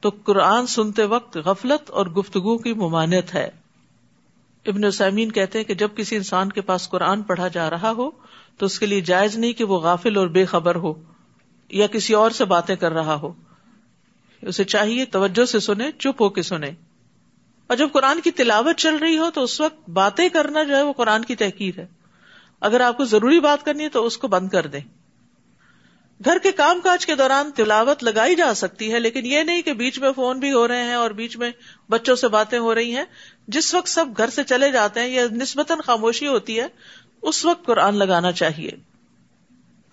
تو 0.00 0.10
قرآن 0.24 0.66
سنتے 0.66 1.04
وقت 1.04 1.36
غفلت 1.36 1.90
اور 1.90 2.06
گفتگو 2.06 2.58
کی 2.58 2.74
ممانت 2.74 3.34
ہے۔ 3.34 3.50
ابن 4.66 4.90
سیمین 4.90 5.32
کہتے 5.32 5.58
ہیں 5.58 5.64
کہ 5.64 5.74
جب 5.74 5.88
کسی 5.96 6.16
انسان 6.16 6.52
کے 6.52 6.60
پاس 6.60 6.88
قرآن 6.88 7.22
پڑھا 7.22 7.48
جا 7.48 7.70
رہا 7.70 7.90
ہو، 7.90 8.10
تو 8.58 8.66
اس 8.66 8.78
کے 8.78 8.86
لیے 8.86 9.00
جائز 9.00 9.36
نہیں 9.36 9.52
کہ 9.52 9.64
وہ 9.64 9.78
غافل 9.78 10.16
اور 10.16 10.26
بے 10.26 10.44
خبر 10.44 10.74
ہو 10.74 10.94
یا 11.68 11.86
کسی 11.86 12.14
اور 12.14 12.30
سے 12.30 12.44
باتیں 12.44 12.76
کر 12.76 12.92
رہا 12.92 13.14
ہو۔ 13.14 13.32
اسے 14.42 14.64
چاہیے 14.64 15.04
توجہ 15.04 15.44
سے 15.44 15.60
سنے 15.60 15.90
چپ 15.98 16.22
ہو 16.22 16.28
کے 16.28 16.42
سنے 16.42 16.70
اور 17.66 17.76
جب 17.76 17.88
قرآن 17.92 18.20
کی 18.20 18.30
تلاوت 18.30 18.76
چل 18.76 18.96
رہی 18.96 19.18
ہو، 19.18 19.30
تو 19.30 19.42
اس 19.42 19.60
وقت 19.60 19.90
باتیں 19.90 20.28
کرنا 20.28 20.62
جو 20.62 20.76
ہے 20.76 20.82
وہ 20.82 20.92
قرآن 20.92 21.24
کی 21.24 21.36
تحقیر 21.36 21.78
ہے۔ 21.78 21.86
اگر 22.60 22.80
آپ 22.80 22.96
کو 22.96 23.04
ضروری 23.04 23.40
بات 23.40 23.64
کرنی 23.64 23.84
ہے، 23.84 23.88
تو 23.88 24.06
اس 24.06 24.18
کو 24.18 24.28
بند 24.28 24.48
کر 24.48 24.66
دیں۔ 24.66 25.01
گھر 26.24 26.38
کے 26.42 26.52
کام 26.52 26.80
کاج 26.80 27.06
کے 27.06 27.14
دوران 27.14 27.50
تلاوت 27.50 28.04
لگائی 28.04 28.34
جا 28.34 28.54
سکتی 28.54 28.92
ہے، 28.92 29.00
لیکن 29.00 29.26
یہ 29.26 29.42
نہیں 29.42 29.62
کہ 29.62 29.72
بیچ 29.72 29.98
میں 29.98 30.12
فون 30.16 30.38
بھی 30.38 30.52
ہو 30.52 30.68
رہے 30.68 30.84
ہیں 30.84 30.94
اور 30.94 31.10
بیچ 31.10 31.36
میں 31.36 31.50
بچوں 31.90 32.16
سے 32.16 32.28
باتیں 32.28 32.58
ہو 32.58 32.74
رہی 32.74 32.96
ہیں۔ 32.96 33.04
جس 33.48 33.74
وقت 33.74 33.88
سب 33.88 34.06
گھر 34.16 34.30
سے 34.30 34.44
چلے 34.44 34.70
جاتے 34.70 35.00
ہیں 35.00 35.08
یا 35.08 35.24
نسبتاً 35.32 35.78
خاموشی 35.86 36.26
ہوتی 36.26 36.60
ہے، 36.60 36.66
اس 37.22 37.44
وقت 37.44 37.66
قرآن 37.66 37.96
لگانا 37.96 38.32
چاہیے۔ 38.32 38.70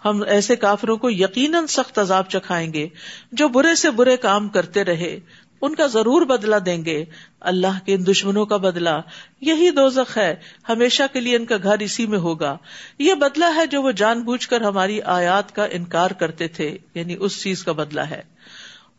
ہم 0.05 0.24
ایسے 0.27 0.55
کافروں 0.55 0.98
کو 0.98 1.09
یقیناً 1.09 1.65
سخت 1.65 2.00
عذاب 2.00 2.29
چکھائیں 2.29 2.74
گے 2.74 2.88
جو 3.31 3.48
برے 3.48 3.75
سے 3.75 3.89
برے 3.91 4.17
کام 4.17 4.50
کرتے 4.50 4.83
رہے۔ 4.83 5.19
ان 5.62 5.75
کا 5.75 5.88
ضرور 5.88 6.22
بدلا 6.22 6.58
دیں 6.66 6.86
گے۔ 6.86 7.06
اللہ 7.39 7.80
کے 7.86 7.94
ان 7.94 8.08
دشمنوں 8.08 8.46
کا 8.46 8.58
بدلا 8.58 9.00
یہی 9.42 9.70
دو 9.70 9.88
ہے۔ 10.18 10.36
ہمیشہ 10.70 11.04
کے 11.13 11.20
لیے 11.20 11.36
ان 11.36 11.46
کا 11.46 11.56
گھر 11.63 11.80
اسی 11.80 12.08
میں 12.08 12.18
ہوگا۔ 12.18 12.58
یہ 13.00 13.13
بدلا 13.13 13.51
ہے 13.56 13.66
جو 13.66 13.82
وہ 13.82 13.92
جان 13.92 14.22
بوجھ 14.22 14.48
کر 14.48 14.62
ہماری 14.62 15.01
آیات 15.01 15.56
کا 15.56 15.68
انکار 15.72 16.12
کرتے 16.12 16.48
تھے۔ 16.48 16.78
یعنی 16.96 17.16
اس 17.20 17.44
چیز 17.44 17.63
کا 17.63 17.72
بدلا 17.72 18.10
ہے۔ 18.10 18.22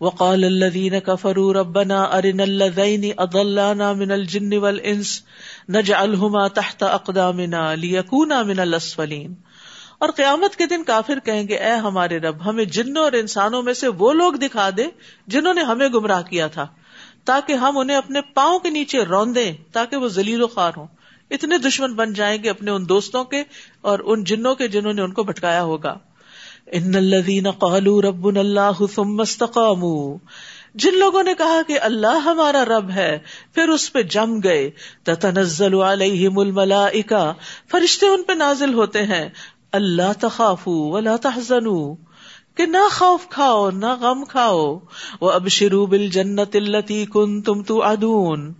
وقال 0.00 0.45
الذين 0.45 1.00
كفروا 1.00 1.52
ربنا 1.52 2.02
ارنا 2.02 2.43
الذين 2.43 3.11
اضلانا 3.17 3.93
من 3.93 4.11
الجن 4.11 4.59
والانس 4.59 5.23
نجعلهما 5.69 6.49
تحت 6.49 6.83
اقدامنا 6.83 7.75
ليكونا 7.75 8.43
من 8.43 8.61
الاسفلين 8.61 9.35
اور 10.00 10.09
قیامت 10.09 10.57
کے 10.57 10.66
دن 10.66 10.85
کافر 10.85 11.19
کہیں 11.25 11.49
گے، 11.49 11.54
اے 11.57 11.73
ہمارے 11.73 12.19
رب، 12.19 12.49
ہمیں 12.49 12.64
جنوں 12.64 13.02
اور 13.02 13.12
انسانوں 13.12 13.62
میں 13.62 13.75
سے 13.75 13.88
وہ 13.88 14.12
لوگ 14.12 14.33
دکھا 14.33 14.71
دے 14.76 14.87
جنہوں 15.26 15.54
نے 15.54 15.62
ہمیں 15.62 15.88
گمراہ 15.88 16.23
کیا 16.23 16.47
تھا، 16.47 16.66
تاکہ 17.25 17.52
ہم 17.52 17.78
انہیں 17.78 17.97
اپنے 17.97 18.21
پاؤں 18.21 18.59
کے 18.59 18.71
نیچے 18.71 19.04
روندے 19.04 19.52
تاکہ 19.73 19.97
وہ 19.97 20.09
ذلیل 20.09 20.42
و 20.42 20.47
خوار 20.47 20.73
ہوں۔ 20.76 20.87
اتنے 21.30 21.59
دشمن 21.59 21.95
بن 21.95 22.12
جائیں 22.12 22.42
گے 22.42 22.50
اپنے 22.50 22.71
ان 22.71 22.88
دوستوں 22.88 23.25
کے 23.25 23.42
اور 23.80 23.99
ان 24.04 24.25
جنوں 24.25 24.54
کے 24.54 24.69
جنہوں 24.69 24.92
نے 24.92 25.02
ان 25.02 25.12
کو 25.12 25.23
بھٹکایا 25.23 25.62
ہوگا۔ 25.62 25.99
ان 26.66 26.95
الذين 26.95 27.50
قالوا 27.50 28.00
ربنا 28.00 28.40
الله 28.40 28.87
ثم 28.95 29.21
استقاموا۔ 29.21 30.19
جن 30.75 30.99
لوگوں 30.99 31.23
نے 31.23 31.35
کہا 31.38 31.62
کہ 31.66 31.78
اللہ 31.80 32.19
ہمارا 32.25 32.64
رب 32.64 32.90
ہے، 32.90 33.19
پھر 33.54 33.69
اس 33.69 33.92
پہ 33.92 34.02
جم 34.02 34.40
گئے۔ 34.45 34.71
تتنزل 35.02 35.75
علیہم 35.75 36.38
الملائکہ۔ 36.38 37.33
فرشتے 37.71 38.07
ان 38.07 38.23
پہ 38.23 38.33
نازل 38.33 38.75
ہوتے 38.75 39.02
ہیں۔ 39.02 39.28
اللہ 39.72 40.12
تخافو 40.20 40.90
ولا 40.90 41.16
تحزنوا 41.16 41.94
کہ 42.54 42.66
نہ 42.66 42.88
خوف 42.90 43.28
کھاؤ، 43.28 43.70
نہ 43.70 43.94
غم 44.00 44.24
کھاؤ 44.24 44.78
وہ 45.20 45.30
اب 45.30 45.48
شروع 45.48 45.87
بل 45.87 46.09
جنت 46.09 46.56
التی 46.56 47.06
کن 47.06 47.42
تم 47.42 47.62
تو 47.62 47.83
ادون 47.83 48.52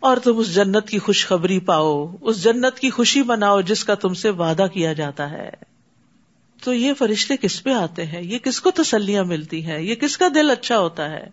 اور 0.00 0.16
تم 0.16 0.38
اس 0.38 0.54
جنت 0.54 0.88
کی 0.88 0.98
خوشخبری 0.98 1.58
پاؤ، 1.58 2.16
اس 2.20 2.44
جنت 2.44 2.78
کی 2.78 2.90
خوشی 2.90 3.22
مناؤ 3.22 3.60
جس 3.60 3.84
کا 3.84 3.94
تم 3.94 4.14
سے 4.14 4.30
وعدہ 4.30 4.66
کیا 4.72 4.92
جاتا 4.92 5.30
ہے۔ 5.30 5.50
تو 6.64 6.74
یہ 6.74 6.92
فرشتے 6.98 7.36
کس 7.36 7.62
پہ 7.62 7.70
آتے 7.70 8.06
ہیں؟ 8.06 8.22
یہ 8.22 8.38
کس 8.38 8.60
کو 8.60 8.70
تسلیاں 8.70 9.24
ملتی 9.24 9.66
ہیں؟ 9.66 9.78
یہ 9.78 9.94
کس 9.94 10.18
کا 10.18 10.28
دل 10.34 10.50
اچھا 10.50 10.78
ہوتا 10.78 11.10
ہے؟ 11.10 11.26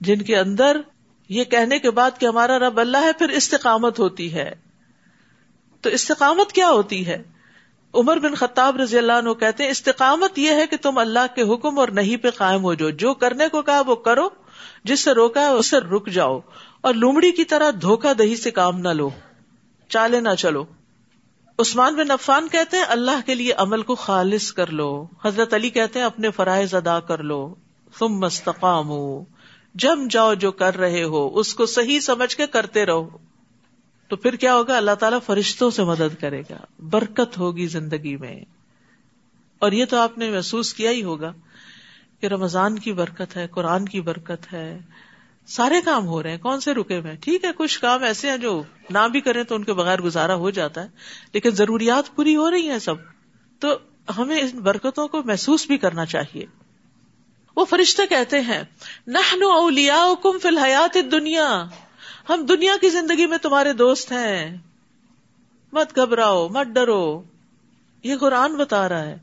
جن 0.00 0.22
کے 0.22 0.36
اندر 0.36 0.80
یہ 1.28 1.44
کہنے 1.44 1.78
کے 1.78 1.90
بعد 1.90 2.10
کہ 2.18 2.26
ہمارا 2.26 2.58
رب 2.58 2.80
اللہ 2.80 2.96
ہے، 2.96 3.12
پھر 3.12 3.28
استقامت 3.28 3.98
ہوتی 3.98 4.34
ہے۔ 4.34 4.52
تو 5.80 5.90
استقامت 5.90 6.52
کیا 6.52 6.70
ہوتی 6.70 7.06
ہے؟ 7.06 7.22
عمر 7.94 8.18
بن 8.18 8.34
خطاب 8.34 8.76
رضی 8.76 8.98
اللہ 8.98 9.12
عنہ 9.12 9.32
کہتے 9.32 9.62
ہیں، 9.62 9.70
استقامت 9.70 10.38
یہ 10.38 10.50
ہے 10.50 10.66
کہ 10.66 10.76
تم 10.82 10.98
اللہ 10.98 11.26
کے 11.34 11.42
حکم 11.42 11.78
اور 11.78 11.88
نہیں 11.88 12.16
پہ 12.16 12.30
قائم 12.30 12.62
ہو 12.62 12.74
جو 12.74 12.90
جو 12.90 13.14
کرنے 13.14 13.48
کو 13.48 13.62
کہا 13.62 13.80
وہ 13.86 13.94
کرو، 13.94 14.28
جس 14.84 15.00
سے 15.00 15.12
روکا 15.12 15.40
ہے 15.40 15.46
اس 15.46 15.66
سے 15.66 15.78
رک 15.78 16.08
جاؤ، 16.08 16.38
اور 16.80 16.94
لومڑی 16.94 17.32
کی 17.32 17.44
طرح 17.44 17.70
دھوکہ 17.82 18.12
دہی 18.14 18.36
سے 18.36 18.50
کام 18.50 18.78
نہ 18.80 18.88
لو، 18.88 19.08
چالے 19.88 20.20
نہ 20.20 20.34
چلو۔ 20.38 20.64
عثمان 21.58 21.94
بن 21.94 22.10
عفان 22.10 22.48
کہتے 22.48 22.76
ہیں، 22.76 22.84
اللہ 22.88 23.26
کے 23.26 23.34
لیے 23.34 23.52
عمل 23.52 23.82
کو 23.82 23.94
خالص 23.94 24.52
کر 24.52 24.70
لو۔ 24.72 25.06
حضرت 25.24 25.54
علی 25.54 25.70
کہتے 25.70 25.98
ہیں، 25.98 26.06
اپنے 26.06 26.30
فرائض 26.30 26.74
ادا 26.74 27.00
کر 27.00 27.22
لو۔ 27.22 27.54
تم 27.98 28.18
مستقام 28.18 28.90
جم 29.74 30.06
جاؤ 30.10 30.34
جو 30.34 30.52
کر 30.52 30.76
رہے 30.76 31.02
ہو، 31.02 31.38
اس 31.38 31.54
کو 31.54 31.66
صحیح 31.66 32.00
سمجھ 32.00 32.36
کے 32.36 32.46
کرتے 32.46 32.86
رہو۔ 32.86 33.08
تو 34.10 34.16
پھر 34.16 34.36
کیا 34.36 34.54
ہوگا؟ 34.54 34.76
اللہ 34.76 34.94
تعالیٰ 34.94 35.18
فرشتوں 35.26 35.70
سے 35.70 35.84
مدد 35.84 36.20
کرے 36.20 36.42
گا۔ 36.50 36.82
برکت 36.90 37.38
ہوگی 37.38 37.66
زندگی 37.66 38.16
میں۔ 38.16 38.40
اور 39.58 39.72
یہ 39.72 39.84
تو 39.84 39.96
آپ 39.98 40.18
نے 40.18 40.30
محسوس 40.30 40.74
کیا 40.74 40.90
ہی 40.90 41.02
ہوگا 41.02 41.32
کہ 42.20 42.26
رمضان 42.26 42.78
کی 42.78 42.92
برکت 42.92 43.36
ہے، 43.36 43.46
قرآن 43.46 43.84
کی 43.84 44.00
برکت 44.00 44.52
ہے۔ 44.52 44.78
سارے 45.46 45.80
کام 45.84 46.06
ہو 46.06 46.22
رہے 46.22 46.30
ہیں۔ 46.30 46.38
کون 46.38 46.60
سے 46.60 46.74
رکے 46.74 46.98
ہوئے 46.98 47.16
ٹھیک 47.16 47.44
ہے، 47.44 47.50
کچھ 47.56 47.80
کام 47.80 48.02
ایسے 48.02 48.30
ہیں 48.30 48.36
جو 48.36 48.62
نہ 48.90 49.08
بھی 49.12 49.20
کریں 49.20 49.44
تو 49.44 49.54
ان 49.54 49.64
کے 49.64 49.72
بغیر 49.72 50.00
گزارا 50.00 50.34
ہو 50.34 50.50
جاتا 50.50 50.82
ہے، 50.82 50.88
لیکن 51.32 51.50
ضروریات 51.50 52.16
پوری 52.16 52.36
ہو 52.36 52.50
رہی 52.50 52.70
ہیں 52.70 52.78
سب۔ 52.78 52.94
تو 53.58 53.78
ہمیں 54.18 54.40
ان 54.40 54.58
برکتوں 54.58 55.08
کو 55.08 55.22
محسوس 55.22 55.66
بھی 55.66 55.78
کرنا 55.78 56.06
چاہیے۔ 56.06 56.46
وہ 57.56 57.64
فرشتے 57.64 58.06
کہتے 58.06 58.40
ہیں 58.40 58.62
نہ 59.06 59.18
اولیا 59.44 60.04
کم 60.22 60.38
فی 60.38 60.48
الحیات 60.48 60.96
دنیا 61.12 61.64
ہم 62.30 62.46
دنیا 62.46 62.74
کی 62.80 62.88
زندگی 62.90 63.26
میں 63.26 63.38
تمہارے 63.38 63.72
دوست 63.72 64.12
ہیں۔ 64.12 64.56
مت 65.72 65.96
گھبراؤ، 65.96 66.48
مت 66.48 66.66
ڈرو۔ 66.66 67.22
یہ 68.02 68.16
قرآن 68.16 68.56
بتا 68.56 68.88
رہا 68.88 69.02
ہے 69.02 69.18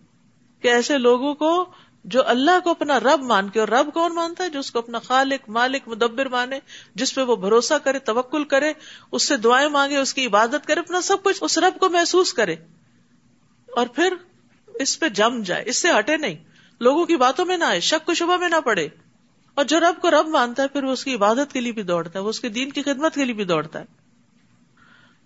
کہ 0.62 0.68
ایسے 0.68 0.98
لوگوں 0.98 1.34
کو 1.34 1.66
جو 2.04 2.28
اللہ 2.28 2.60
کو 2.64 2.70
اپنا 2.70 3.00
رب 3.00 3.22
مان 3.22 3.50
کے 3.50 3.60
اور 3.60 3.68
رب 3.68 3.94
کون 3.94 4.16
مانتا 4.16 4.44
ہے؟ 4.44 4.50
جو 4.50 4.60
اس 4.60 4.72
کو 4.72 4.80
اپنا 4.80 5.00
خالق، 5.00 5.50
مالک، 5.50 5.88
مدبر 5.88 6.26
مانے، 6.26 6.60
جس 6.96 7.16
پہ 7.16 7.22
وہ 7.22 7.36
بھروسہ 7.36 7.74
کرے، 7.84 8.00
توکل 8.00 8.44
کرے، 8.44 8.74
اس 9.12 9.28
سے 9.28 9.38
دعائیں 9.38 9.70
مانگے، 9.70 9.98
اس 9.98 10.14
کی 10.14 10.26
عبادت 10.26 10.68
کرے، 10.68 10.80
اپنا 10.80 11.02
سب 11.02 11.24
کچھ 11.24 11.38
اس 11.42 11.58
رب 11.58 11.80
کو 11.80 11.90
محسوس 11.90 12.34
کرے۔ 12.34 12.56
اور 13.68 13.88
پھر 13.88 14.14
اس 14.68 15.00
پہ 15.00 15.10
جم 15.10 15.42
جائے، 15.42 15.64
اس 15.66 15.82
سے 15.82 15.88
ہٹے 16.00 16.18
نہیں۔ 16.18 16.36
لوگوں 16.80 17.06
کی 17.06 17.16
باتوں 17.16 17.46
میں 17.46 17.58
نہ 17.58 17.64
آئے، 17.64 17.80
شک 17.80 18.06
کو 18.06 18.14
شبہ 18.14 18.38
میں 18.38 18.50
نہ 18.50 18.60
پڑے۔ 18.66 18.88
اور 19.58 19.66
جو 19.66 19.80
رب 19.80 20.02
کو 20.02 20.12
رب 20.12 20.28
مانتا 20.28 20.64
ہے، 20.64 20.68
پھر 20.68 20.84
وہ 20.84 20.92
اس 20.92 21.04
کی 21.04 21.16
عبادت 21.16 21.54
کے 21.54 21.62
لیے 21.62 21.72
بھی 21.72 21.84
دوڑتا 21.84 22.20
ہے، 22.20 22.24
وہ 22.24 22.30
اس 22.30 22.40
کے 22.40 22.50
دین 22.50 22.72
کی 22.72 22.82
خدمت 22.84 23.16
کے 23.16 23.26
لیے 23.26 23.34
بھی 23.34 23.44
دوڑتا 23.44 23.80
ہے۔ 23.80 23.86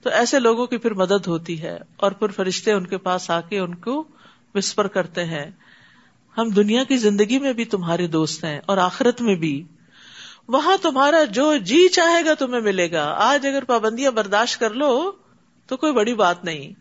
تو 0.02 0.10
ایسے 0.10 0.40
لوگوں 0.40 0.68
کی 0.68 0.78
پھر 0.78 0.94
مدد 0.94 1.28
ہوتی 1.28 1.62
ہے 1.62 1.80
اور 1.96 2.12
پھر 2.12 2.28
فرشتے 2.28 2.72
ان 2.72 2.88
کے 2.88 2.98
پاس 2.98 3.30
آ 3.30 3.42
کے 3.42 3.60
ان 3.60 3.76
کو 3.76 4.04
وسپر 4.56 4.88
کرتے 4.88 5.26
ہیں۔ 5.26 5.52
ہم 6.38 6.50
دنیا 6.50 6.84
کی 6.84 6.98
زندگی 6.98 7.40
میں 7.40 7.54
بھی 7.54 7.66
تمہارے 7.66 8.08
دوست 8.08 8.44
ہیں 8.44 8.60
اور 8.66 8.78
آخرت 8.78 9.22
میں 9.22 9.36
بھی۔ 9.36 9.64
وہاں 10.48 10.78
تمہارا 10.82 11.24
جو 11.24 11.58
جی 11.58 11.88
چاہے 11.88 12.26
گا 12.26 12.34
تمہیں 12.34 12.62
ملے 12.62 12.92
گا۔ 12.92 13.16
آج 13.18 13.48
اگر 13.48 13.64
پابندیاں 13.64 14.12
برداشت 14.12 14.60
کر 14.60 14.74
لو 14.74 15.12
تو 15.68 15.78
کوئی 15.78 15.94
بڑی 15.94 16.14
بات 16.14 16.44
نہیں۔ 16.44 16.74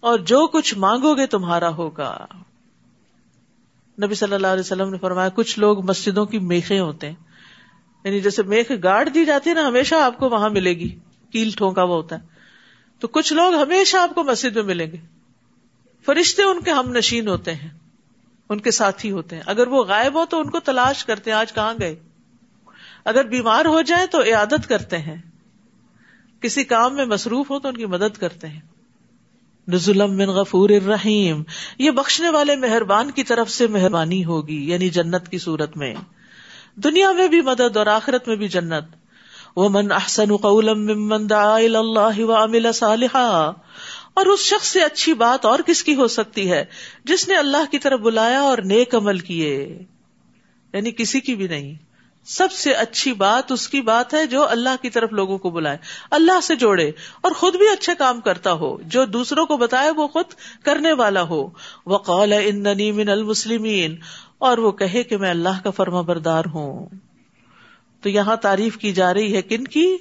اور 0.00 0.18
جو 0.18 0.46
کچھ 0.46 0.74
مانگو 0.78 1.14
گے 1.14 1.26
تمہارا 1.26 1.68
ہوگا۔ 1.68 2.26
نبی 4.04 4.14
صلی 4.14 4.34
اللہ 4.34 4.46
علیہ 4.46 4.60
وسلم 4.60 4.90
نے 4.90 4.98
فرمایا، 4.98 5.28
کچھ 5.28 5.58
لوگ 5.58 5.84
مسجدوں 5.84 6.26
کی 6.26 6.38
میخیں 6.38 6.80
ہوتے 6.80 7.06
ہیں۔ 7.06 7.14
یعنی 8.04 8.20
جیسے 8.20 8.42
میخ 8.42 8.66
گاڑ 8.82 9.08
دی 9.08 9.24
جاتی 9.24 9.50
ہے 9.50 9.54
نا، 9.54 9.68
ہمیشہ 9.68 9.94
آپ 9.94 10.18
کو 10.18 10.28
وہاں 10.28 10.50
ملے 10.50 10.70
گی۔ 10.70 10.98
کیل 11.32 11.50
ٹھونکا 11.56 11.82
ہوا 11.82 11.96
ہوتا 11.96 12.16
ہے۔ 12.16 12.26
تو 12.98 13.08
کچھ 13.08 13.32
لوگ 13.32 13.54
ہمیشہ 13.54 13.96
آپ 13.96 14.14
کو 14.14 14.24
مسجد 14.24 14.56
میں 14.56 14.62
ملیں 14.62 14.86
گے۔ 14.86 14.96
فرشتے 16.06 16.42
ان 16.42 16.62
کے 16.62 16.70
ہم 16.70 16.88
نشین 16.88 17.28
ہوتے 17.28 17.54
ہیں، 17.54 17.70
ان 18.48 18.60
کے 18.60 18.70
ساتھی 18.70 19.10
ہوتے 19.10 19.36
ہیں۔ 19.36 19.42
اگر 19.46 19.66
وہ 19.66 19.84
غائب 19.84 20.14
ہو 20.14 20.24
تو 20.24 20.40
ان 20.40 20.50
کو 20.50 20.60
تلاش 20.60 21.04
کرتے 21.04 21.30
ہیں، 21.30 21.38
آج 21.38 21.52
کہاں 21.52 21.74
گئے؟ 21.80 21.96
اگر 23.04 23.24
بیمار 23.24 23.64
ہو 23.64 23.82
جائے 23.82 24.06
تو 24.06 24.22
عیادت 24.22 24.68
کرتے 24.68 24.98
ہیں۔ 24.98 25.22
کسی 26.40 26.64
کام 26.64 26.94
میں 26.94 27.04
مصروف 27.04 27.50
ہو 27.50 27.58
تو 27.58 27.68
ان 27.68 27.76
کی 27.76 27.86
مدد 27.86 28.18
کرتے 28.18 28.48
ہیں۔ 28.48 28.60
نزلم 29.68 30.16
من 30.16 30.26
غفور 30.26 30.70
الرحیم۔ 30.70 31.42
یہ 31.78 31.90
بخشنے 31.90 32.28
والے 32.30 32.56
مہربان 32.56 33.10
کی 33.10 33.22
طرف 33.22 33.50
سے 33.50 33.66
مہربانی 33.66 34.24
ہوگی 34.24 34.70
یعنی 34.70 34.88
جنت 34.88 35.28
کی 35.28 35.38
صورت 35.38 35.76
میں۔ 35.76 35.94
دنیا 36.74 37.12
میں 37.12 37.28
بھی 37.28 37.40
مدد 37.40 37.76
اور 37.76 37.86
آخرت 37.86 38.28
میں 38.28 38.36
بھی 38.36 38.48
جنت۔ 38.48 38.84
وہ 39.56 39.68
من 39.68 39.92
احسن 39.92 40.36
قولا 40.36 40.72
ممن 40.72 41.30
دعا 41.30 41.56
اللہ 41.56 42.20
وعمل 42.20 42.72
صالحا۔ 42.72 43.52
اور 44.14 44.26
اس 44.26 44.40
شخص 44.40 44.68
سے 44.68 44.82
اچھی 44.82 45.14
بات 45.14 45.44
اور 45.44 45.58
کس 45.66 45.84
کی 45.84 45.94
ہو 45.94 46.06
سکتی 46.06 46.50
ہے؟ 46.50 46.64
جس 47.04 47.28
نے 47.28 47.36
اللہ 47.36 47.70
کی 47.70 47.78
طرف 47.78 48.00
بلایا 48.00 48.40
اور 48.40 48.58
نیک 48.58 48.94
عمل 48.94 49.18
کیے۔ 49.18 49.82
یعنی 50.72 50.90
کسی 50.90 51.20
کی 51.20 51.34
بھی 51.34 51.48
نہیں۔ 51.48 51.74
سب 52.24 52.52
سے 52.52 52.72
اچھی 52.72 53.12
بات 53.12 53.52
اس 53.52 53.68
کی 53.68 53.80
بات 53.80 54.14
ہے 54.14 54.26
جو 54.26 54.48
اللہ 54.48 54.82
کی 54.82 54.90
طرف 54.90 55.12
لوگوں 55.12 55.38
کو 55.38 55.50
بلائے۔ 55.50 55.78
اللہ 56.10 56.40
سے 56.42 56.56
جوڑے 56.56 56.90
اور 57.20 57.32
خود 57.32 57.56
بھی 57.56 57.68
اچھے 57.68 57.92
کام 57.94 58.20
کرتا 58.20 58.52
ہو، 58.52 58.78
جو 58.82 59.04
دوسروں 59.04 59.46
کو 59.46 59.56
بتائے 59.56 59.90
وہ 59.90 60.08
خود 60.08 60.24
کرنے 60.64 60.92
والا 60.92 61.22
ہو۔ 61.22 61.48
وہ 61.86 61.98
قول 61.98 62.32
من 62.92 63.08
المسلمین 63.08 63.96
اور 64.38 64.58
وہ 64.58 64.72
کہے 64.72 65.02
کہ 65.02 65.16
میں 65.16 65.30
اللہ 65.30 65.62
کا 65.64 65.70
فرما 65.70 66.00
بردار 66.00 66.44
ہوں۔ 66.54 66.86
تو 68.00 68.08
یہاں 68.08 68.36
تعریف 68.36 68.76
کی 68.76 68.92
جا 68.92 69.14
رہی 69.14 69.36
ہے 69.36 69.42
کن 69.42 69.64
کی؟ 69.64 69.96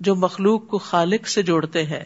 جو 0.00 0.14
مخلوق 0.14 0.66
کو 0.68 0.78
خالق 0.78 1.28
سے 1.28 1.42
جوڑتے 1.42 1.84
ہیں۔ 1.84 2.04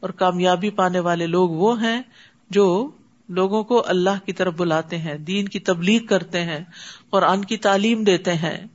اور 0.00 0.10
کامیابی 0.10 0.70
پانے 0.70 1.00
والے 1.00 1.26
لوگ 1.26 1.50
وہ 1.50 1.82
ہیں 1.82 2.02
جو 2.50 2.90
لوگوں 3.28 3.64
کو 3.64 3.84
اللہ 3.86 4.26
کی 4.26 4.32
طرف 4.32 4.54
بلاتے 4.56 4.98
ہیں، 4.98 5.18
دین 5.18 5.48
کی 5.48 5.60
تبلیغ 5.60 6.06
کرتے 6.06 6.40
ہیں، 6.40 6.64
قرآن 7.10 7.44
کی 7.44 7.56
تعلیم 7.56 8.04
دیتے 8.04 8.34
ہیں۔ 8.34 8.66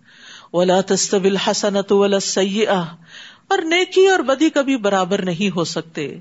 ولا 0.53 0.81
تستبل 0.87 1.37
حسنت 1.37 1.91
ولا 1.91 2.19
سیاح 2.19 2.95
اور 3.47 3.59
نیکی 3.59 4.07
اور 4.07 4.19
بدی 4.19 4.49
کبھی 4.49 4.77
برابر 4.77 5.25
نہیں 5.25 5.55
ہو 5.55 5.63
سکتے۔ 5.63 6.15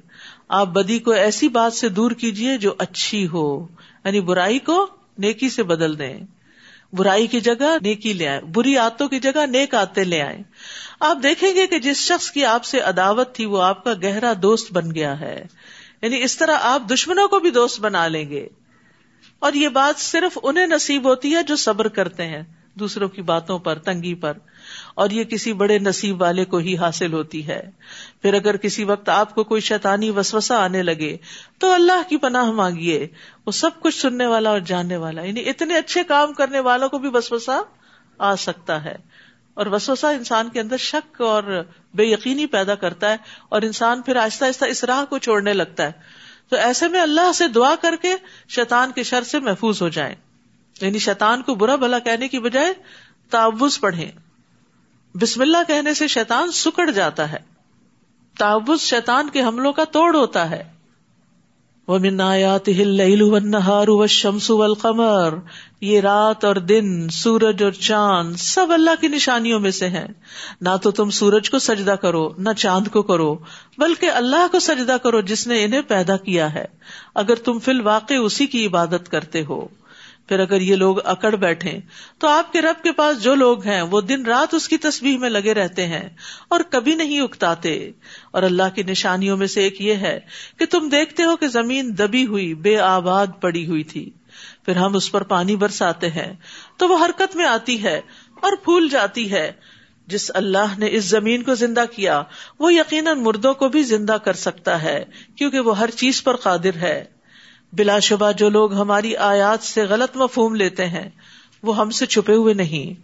آپ 0.49 0.67
بدی 0.67 0.99
کو 0.99 1.11
ایسی 1.11 1.49
بات 1.49 1.73
سے 1.73 1.89
دور 1.89 2.11
کیجیے 2.11 2.59
جو 2.59 2.75
اچھی 2.79 3.29
ہو 3.29 3.67
یعنی 4.05 4.21
برائی 4.21 4.59
کو 4.59 4.87
نیکی 5.19 5.49
سے 5.49 5.63
بدل 5.63 5.99
دیں۔ 5.99 6.21
برائی 6.93 7.27
کی 7.27 7.41
جگہ 7.41 7.77
نیکی 7.83 8.13
لے 8.13 8.29
آئے 8.29 8.41
بری 8.55 8.79
آتوں 8.79 9.09
کی 9.09 9.19
جگہ 9.19 9.47
نیک 9.47 9.75
آتے 9.75 10.05
لے 10.05 10.23
آئے 10.23 10.39
آپ 11.01 11.19
دیکھیں 11.23 11.55
گے 11.55 11.67
کہ 11.67 11.79
جس 11.79 11.97
شخص 11.97 12.31
کی 12.31 12.45
آپ 12.45 12.65
سے 12.65 12.81
عداوت 12.81 13.35
تھی، 13.35 13.45
وہ 13.45 13.63
آپ 13.63 13.85
کا 13.85 13.93
گہرا 14.03 14.33
دوست 14.43 14.73
بن 14.73 14.95
گیا 14.95 15.21
ہے۔ 15.21 15.45
یعنی 16.03 16.23
اس 16.23 16.37
طرح 16.37 16.57
آپ 16.61 16.83
دشمنوں 16.91 17.29
کو 17.29 17.41
بھی 17.41 17.51
دوست 17.51 17.81
بنا 17.81 18.09
لیں 18.09 18.31
گے۔ 18.31 18.49
اور 19.39 19.53
یہ 19.53 19.69
بات 19.69 20.01
صرف 20.01 20.39
انہیں 20.43 20.67
نصیب 20.67 21.05
ہوتی 21.05 21.35
ہے 21.35 21.43
جو 21.43 21.57
صبر 21.57 21.89
کرتے 21.89 22.27
ہیں، 22.27 22.43
دوسروں 22.75 23.09
کی 23.09 23.23
باتوں 23.23 23.59
پر، 23.59 23.79
تنگی 23.79 24.15
پر۔ 24.15 24.33
اور 24.95 25.11
یہ 25.11 25.25
کسی 25.25 25.53
بڑے 25.53 25.79
نصیب 25.79 26.23
والے 26.23 26.45
کو 26.45 26.57
ہی 26.57 26.77
حاصل 26.77 27.13
ہوتی 27.13 27.47
ہے۔ 27.47 27.71
پھر 28.23 28.35
اگر 28.35 28.57
کسی 28.57 28.85
وقت 28.85 29.09
آپ 29.09 29.35
کو 29.35 29.45
کوئی 29.45 29.61
شیطانی 29.61 30.11
وسوسہ 30.11 30.55
آنے 30.55 30.83
لگے، 30.83 31.17
تو 31.59 31.73
اللہ 31.73 32.09
کی 32.09 32.17
پناہ 32.17 32.51
مانگیے، 32.51 33.09
وہ 33.47 33.53
سب 33.53 33.71
کچھ 33.81 34.01
سننے 34.01 34.27
والا 34.27 34.51
اور 34.51 34.61
جاننے 34.61 34.97
والا۔ 34.97 35.23
یعنی 35.23 35.49
اتنے 35.49 35.77
اچھے 35.77 36.05
کام 36.05 36.33
کرنے 36.33 36.61
والوں 36.61 36.89
کو 36.89 36.99
بھی 36.99 37.11
وسوسہ 37.15 37.63
آ 38.19 38.37
سکتا 38.37 38.85
ہے۔ 38.85 38.97
اور 39.55 39.67
وسوسہ 39.67 40.07
انسان 40.07 40.49
کے 40.49 40.61
اندر 40.61 40.77
شک 40.77 41.21
اور 41.21 41.63
بے 41.95 42.05
یقینی 42.05 42.47
پیدا 42.47 42.75
کرتا 42.75 43.11
ہے 43.11 43.17
اور 43.49 43.63
انسان 43.63 44.03
پھر 44.03 44.17
آہستہ 44.17 44.45
آہستہ 44.45 44.65
اس 44.65 44.85
راہ 44.85 45.05
کو 45.05 45.19
چھوڑنے 45.19 45.53
لگتا 45.53 45.83
ہے۔ 45.83 45.93
تو 46.49 46.57
ایسے 46.57 46.89
میں 46.89 47.01
اللہ 47.01 47.33
سے 47.33 47.49
دعا 47.49 47.75
کر 47.81 47.95
کے 48.03 48.17
شیطان 48.49 48.93
کے 48.93 49.03
شر 49.03 49.23
سے 49.23 49.39
محفوظ 49.39 49.83
ہو 49.83 49.89
جائیں۔ 49.89 50.15
یعنی 50.81 50.99
شیطان 50.99 51.43
کو 51.43 51.55
برا 51.55 51.77
بھلا 51.77 51.99
کہنے 51.99 52.29
کی 52.29 52.39
بجائے 52.39 52.75
تعوض 53.31 53.81
پڑھیں۔ 53.81 54.11
بسم 55.15 55.41
اللہ 55.41 55.59
کہنے 55.67 55.95
سے 55.95 56.07
شیطان 56.07 56.53
سکڑ 56.53 56.91
جاتا 56.91 57.33
ہے۔ 57.33 57.39
تعوض 58.39 58.81
شیطان 58.81 59.29
کے 59.29 59.43
حملوں 59.43 59.73
کا 59.73 59.85
توڑ 59.85 60.17
ہوتا 60.17 60.51
ہے۔ 60.51 60.73
وہ 61.89 61.99
منایات 61.99 62.69
والشمس 63.89 64.51
والقمر، 64.51 65.35
یہ 65.81 66.01
رات 66.01 66.45
اور 66.45 66.57
دن، 66.57 67.09
سورج 67.09 67.63
اور 67.63 67.73
چاند، 67.73 68.37
سب 68.37 68.67
اللہ 68.71 68.91
کی 69.01 69.09
نشانیوں 69.09 69.61
میں 69.61 69.71
سے 69.71 69.89
ہیں۔ 69.89 70.07
نہ 70.61 70.69
تو 70.83 70.91
تم 70.91 71.11
سورج 71.11 71.51
کو 71.51 71.59
سجدہ 71.59 71.91
کرو، 71.91 72.31
نہ 72.39 72.51
چاند 72.57 72.89
کو 72.89 73.03
کرو، 73.03 73.35
بلکہ 73.79 74.11
اللہ 74.11 74.47
کو 74.53 74.59
سجدہ 74.59 74.97
کرو 75.03 75.21
جس 75.21 75.47
نے 75.47 75.65
انہیں 75.65 75.83
پیدا 75.83 76.17
کیا 76.17 76.55
ہے۔ 76.55 76.65
اگر 77.15 77.35
تم 77.35 77.59
فی 77.59 77.71
الواقع 77.71 78.15
اسی 78.15 78.47
کی 78.47 78.67
عبادت 78.67 79.11
کرتے 79.11 79.45
ہو۔ 79.49 79.67
پھر 80.29 80.41
اگر 80.41 80.61
یہ 80.61 80.77
لوگ 80.77 81.07
اکڑ 81.07 81.35
بیٹھے 81.35 81.79
تو 82.19 82.29
آپ 82.29 82.53
کے 82.53 82.61
رب 82.61 82.83
کے 82.83 82.93
پاس 82.93 83.23
جو 83.23 83.35
لوگ 83.35 83.67
ہیں، 83.67 83.83
وہ 83.83 84.01
دن 84.01 84.27
رات 84.27 84.55
اس 84.55 84.69
کی 84.69 84.79
تصویر 84.79 85.19
میں 85.19 85.31
لگے 85.31 85.55
رہتے 85.55 85.87
ہیں 85.87 86.09
اور 86.49 86.61
کبھی 86.71 86.95
نہیں 86.95 87.21
اکتاتے۔ 87.21 87.91
اور 88.31 88.43
اللہ 88.43 88.63
کی 88.75 88.83
نشانیوں 88.83 89.37
میں 89.37 89.47
سے 89.47 89.63
ایک 89.63 89.81
یہ 89.81 89.95
ہے 89.95 90.21
کہ 90.59 90.67
تم 90.67 90.89
دیکھتے 90.89 91.23
ہو 91.23 91.37
کہ 91.37 91.49
زمین 91.49 91.99
دبی 91.99 92.27
ہوئی، 92.27 92.55
بے 92.55 92.79
آباد 92.79 93.27
پڑی 93.41 93.67
ہوئی 93.67 93.83
تھی۔ 93.83 94.11
پھر 94.65 94.77
ہم 94.77 94.97
اس 94.97 95.13
پر 95.13 95.23
پانی 95.23 95.57
برساتے 95.57 96.11
ہیں۔ 96.11 96.33
تو 96.77 96.89
وہ 96.89 97.07
حرکت 97.07 97.37
میں 97.37 97.47
آتی 97.47 97.83
ہے 97.83 98.01
اور 98.41 98.53
پھول 98.57 98.89
جاتی 98.89 99.33
ہے۔ 99.33 99.53
جس 100.07 100.31
اللہ 100.35 100.79
نے 100.79 100.87
اس 100.91 101.05
زمین 101.05 101.43
کو 101.43 101.55
زندہ 101.55 101.85
کیا، 101.97 102.23
وہ 102.59 102.75
یقیناً 102.75 103.19
مردوں 103.19 103.55
کو 103.55 103.69
بھی 103.69 103.83
زندہ 103.83 104.13
کر 104.13 104.33
سکتا 104.33 104.83
ہے، 104.83 105.05
کیونکہ 105.37 105.61
وہ 105.61 105.79
ہر 105.79 105.91
چیز 105.91 106.23
پر 106.23 106.37
قادر 106.37 106.77
ہے۔ 106.77 107.05
بلا 107.73 107.99
شبہ 107.99 108.33
جو 108.33 108.49
لوگ 108.49 108.75
ہماری 108.75 109.17
آیات 109.17 109.63
سے 109.63 109.83
غلط 109.83 110.17
مفہوم 110.17 110.55
لیتے 110.55 110.89
ہیں، 110.89 111.11
وہ 111.63 111.77
ہم 111.77 111.91
سے 111.91 112.07
چھپے 112.07 112.35
ہوئے 112.35 112.55
نہیں۔ 112.55 113.03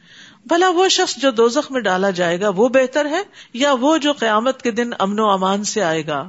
بھلا 0.49 0.71
وہ 0.71 0.89
شخص 0.89 1.17
جو 1.17 1.31
دوزخ 1.31 1.73
میں 1.73 1.81
ڈالا 1.81 2.11
جائے 2.11 2.41
گا، 2.41 2.49
وہ 2.49 2.69
بہتر 2.69 3.07
ہے 3.07 3.23
یا 3.53 3.73
وہ 3.81 3.97
جو 3.97 4.13
قیامت 4.13 4.63
کے 4.63 4.71
دن 4.71 4.91
امن 4.99 5.21
و 5.21 5.31
امان 5.31 5.65
سے 5.65 5.83
آئے 5.83 6.07
گا؟ 6.07 6.29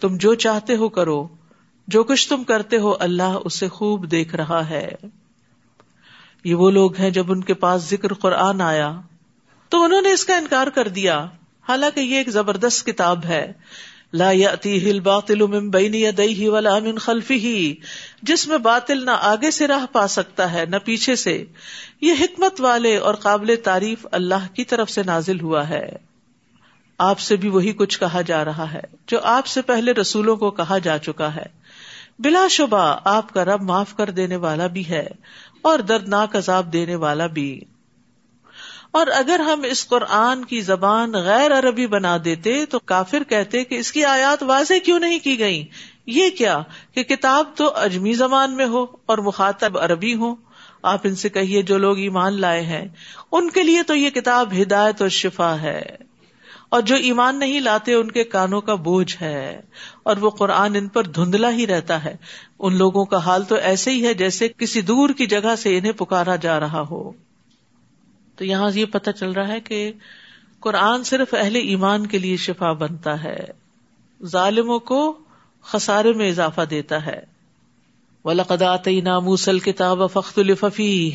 تم 0.00 0.16
جو 0.16 0.34
چاہتے 0.34 0.76
ہو 0.76 0.88
کرو، 0.88 1.28
جو 1.88 2.04
کچھ 2.04 2.28
تم 2.28 2.44
کرتے 2.44 2.78
ہو، 2.78 2.94
اللہ 3.00 3.38
اسے 3.44 3.68
خوب 3.68 4.10
دیکھ 4.10 4.34
رہا 4.34 4.70
ہے۔ 4.70 4.92
یہ 6.44 6.54
وہ 6.54 6.70
لوگ 6.70 6.96
ہیں 6.96 7.10
جب 7.10 7.32
ان 7.32 7.40
کے 7.40 7.54
پاس 7.54 7.82
ذکر 7.82 8.14
قرآن 8.14 8.60
آیا۔ 8.60 9.00
تو 9.68 9.82
انہوں 9.82 10.02
نے 10.02 10.12
اس 10.12 10.24
کا 10.24 10.36
انکار 10.36 10.66
کر 10.66 10.88
دیا۔ 10.88 11.26
حالانکہ 11.68 12.00
یہ 12.00 12.16
ایک 12.16 12.28
زبردست 12.28 12.86
کتاب 12.86 13.24
ہے۔ 13.24 13.52
لا 14.12 14.28
الباطل 14.28 15.46
من 15.46 15.70
بین 15.70 15.94
یدیہ 15.94 16.48
ولا 16.48 16.78
من 16.78 16.98
خلفہ، 16.98 17.72
جس 18.22 18.48
میں 18.48 18.58
باطل 18.58 19.04
نہ 19.04 19.10
آگے 19.20 19.50
سے 19.50 19.66
راہ 19.66 19.86
پا 19.92 20.06
سکتا 20.06 20.52
ہے 20.52 20.64
نہ 20.66 20.76
پیچھے 20.76 21.16
سے۔ 21.16 21.44
یہ 22.00 22.12
حکمت 22.20 22.60
والے 22.60 22.96
اور 22.96 23.14
قابل 23.14 23.54
تعریف 23.64 24.06
اللہ 24.12 24.54
کی 24.54 24.64
طرف 24.64 24.90
سے 24.90 25.02
نازل 25.02 25.40
ہوا 25.40 25.68
ہے۔ 25.68 25.88
آپ 26.98 27.18
سے 27.18 27.36
بھی 27.36 27.48
وہی 27.48 27.72
کچھ 27.72 28.00
کہا 28.00 28.20
جا 28.20 28.44
رہا 28.44 28.72
ہے، 28.72 28.80
جو 29.06 29.20
آپ 29.22 29.46
سے 29.46 29.62
پہلے 29.62 29.92
رسولوں 29.92 30.36
کو 30.36 30.50
کہا 30.50 30.78
جا 30.78 30.98
چکا 30.98 31.34
ہے۔ 31.34 31.46
بلا 32.18 32.46
شبہ 32.50 32.96
آپ 33.04 33.34
کا 33.34 33.44
رب 33.44 33.62
معاف 33.62 33.96
کر 33.96 34.10
دینے 34.10 34.36
والا 34.36 34.66
بھی 34.66 34.88
ہے 34.88 35.06
اور 35.62 35.78
دردناک 35.78 36.36
عذاب 36.36 36.72
دینے 36.72 36.94
والا 36.94 37.26
بھی۔ 37.26 37.60
اور 38.90 39.06
اگر 39.14 39.40
ہم 39.40 39.62
اس 39.62 39.88
قرآن 39.88 40.44
کی 40.44 40.60
زبان 40.60 41.12
غیر 41.12 41.58
عربی 41.58 41.86
بنا 41.86 42.16
دیتے 42.24 42.66
تو 42.66 42.78
کافر 42.78 43.22
کہتے 43.22 43.64
کہ 43.64 43.74
اس 43.74 43.92
کی 43.92 44.04
آیات 44.04 44.42
واضح 44.42 44.74
کیوں 44.84 44.98
نہیں 44.98 45.18
کی 45.18 45.38
گئی 45.38 45.66
یہ 46.06 46.30
کیا 46.30 46.62
کہ 46.94 47.02
کتاب 47.02 47.46
تو 47.56 47.76
اجمی 47.76 48.12
زبان 48.12 48.56
میں 48.56 48.66
ہو 48.66 48.86
اور 49.06 49.18
مخاطب 49.18 49.78
عربی 49.78 50.14
ہو 50.14 50.34
آپ 50.82 51.00
ان 51.04 51.14
سے 51.14 51.28
کہیے 51.28 51.62
جو 51.62 51.78
لوگ 51.78 51.98
ایمان 51.98 52.40
لائے 52.40 52.62
ہیں، 52.62 52.88
ان 53.32 53.50
کے 53.50 53.62
لیے 53.62 53.82
تو 53.82 53.94
یہ 53.94 54.10
کتاب 54.10 54.54
ہدایت 54.62 55.00
اور 55.00 55.08
شفا 55.08 55.60
ہے۔ 55.60 55.82
اور 56.68 56.80
جو 56.80 56.94
ایمان 56.94 57.38
نہیں 57.38 57.60
لاتے 57.60 57.94
ان 57.94 58.10
کے 58.10 58.24
کانوں 58.24 58.60
کا 58.60 58.74
بوجھ 58.74 59.16
ہے۔ 59.20 59.60
اور 60.02 60.16
وہ 60.16 60.30
قرآن 60.30 60.76
ان 60.76 60.88
پر 60.88 61.02
دھندلا 61.04 61.50
ہی 61.50 61.66
رہتا 61.66 62.04
ہے۔ 62.04 62.16
ان 62.58 62.76
لوگوں 62.76 63.04
کا 63.04 63.16
حال 63.16 63.44
تو 63.44 63.54
ایسے 63.54 63.90
ہی 63.90 64.06
ہے 64.06 64.14
جیسے 64.14 64.48
کسی 64.48 64.80
دور 64.80 65.10
کی 65.10 65.26
جگہ 65.26 65.54
سے 65.58 65.78
انہیں 65.78 65.92
پکارا 65.92 66.36
جا 66.36 66.60
رہا 66.60 66.80
ہو۔ 66.80 67.12
تو 68.40 68.46
یہاں 68.46 68.70
یہ 68.74 68.84
پتہ 68.84 69.10
چل 69.10 69.32
رہا 69.32 69.48
ہے 69.48 69.60
کہ 69.60 69.92
قرآن 70.60 71.04
صرف 71.04 71.34
اہل 71.34 71.56
ایمان 71.56 72.06
کے 72.06 72.18
لیے 72.18 72.36
شفا 72.36 72.72
بنتا 72.72 73.24
ہے۔ 73.24 73.46
ظالموں 74.24 74.78
کو 74.78 75.18
خسارے 75.62 76.12
میں 76.12 76.28
اضافہ 76.28 76.60
دیتا 76.60 77.06
ہے۔ 77.06 77.20
موسل 79.20 79.58
کتاب 79.58 79.98
فخت 80.12 80.38
الفی 80.38 81.10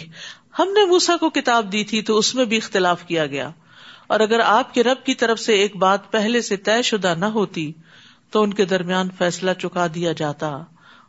ہم 0.60 0.68
نے 0.68 0.86
موسا 0.86 1.18
کو 1.18 1.30
کتاب 1.30 1.72
دی 1.72 1.84
تھی 1.84 2.02
تو 2.02 2.18
اس 2.18 2.36
میں 2.36 2.46
بھی 2.46 2.58
اختلاف 2.58 3.06
کیا 3.06 3.26
گیا۔ 3.26 3.52
اور 4.08 4.20
اگر 4.20 4.40
آپ 4.40 4.74
کے 4.74 4.84
رب 4.84 5.06
کی 5.06 5.14
طرف 5.14 5.40
سے 5.40 5.54
ایک 5.54 5.76
بات 5.76 6.12
پہلے 6.12 6.42
سے 6.42 6.58
طے 6.58 6.82
شدہ 6.82 7.16
نہ 7.18 7.26
ہوتی 7.26 7.72
تو 8.32 8.44
ان 8.44 8.54
کے 8.54 8.66
درمیان 8.66 9.08
فیصلہ 9.18 9.52
چکا 9.60 9.88
دیا 9.96 10.12
جاتا۔ 10.12 10.58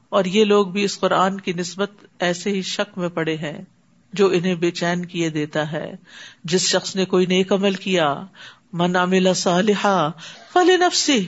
اور 0.08 0.24
یہ 0.24 0.44
لوگ 0.44 0.66
بھی 0.66 0.84
اس 0.84 1.00
قرآن 1.00 1.40
کی 1.40 1.52
نسبت 1.52 1.90
ایسے 2.18 2.50
ہی 2.50 2.62
شک 2.62 2.98
میں 2.98 3.08
پڑے 3.08 3.36
ہیں۔ 3.36 3.62
جو 4.16 4.26
انہیں 4.26 4.54
بے 4.54 4.70
چین 4.70 5.04
کیے 5.04 5.28
دیتا 5.28 5.72
ہے۔ 5.72 5.94
جس 6.44 6.60
شخص 6.60 6.96
نے 6.96 7.04
کوئی 7.04 7.26
نیک 7.26 7.52
عمل 7.52 7.74
کیا، 7.74 8.14
من 8.72 8.96
عمل 8.96 9.34
صالحا 9.34 10.08
فل 10.52 10.80
نفسی 10.80 11.26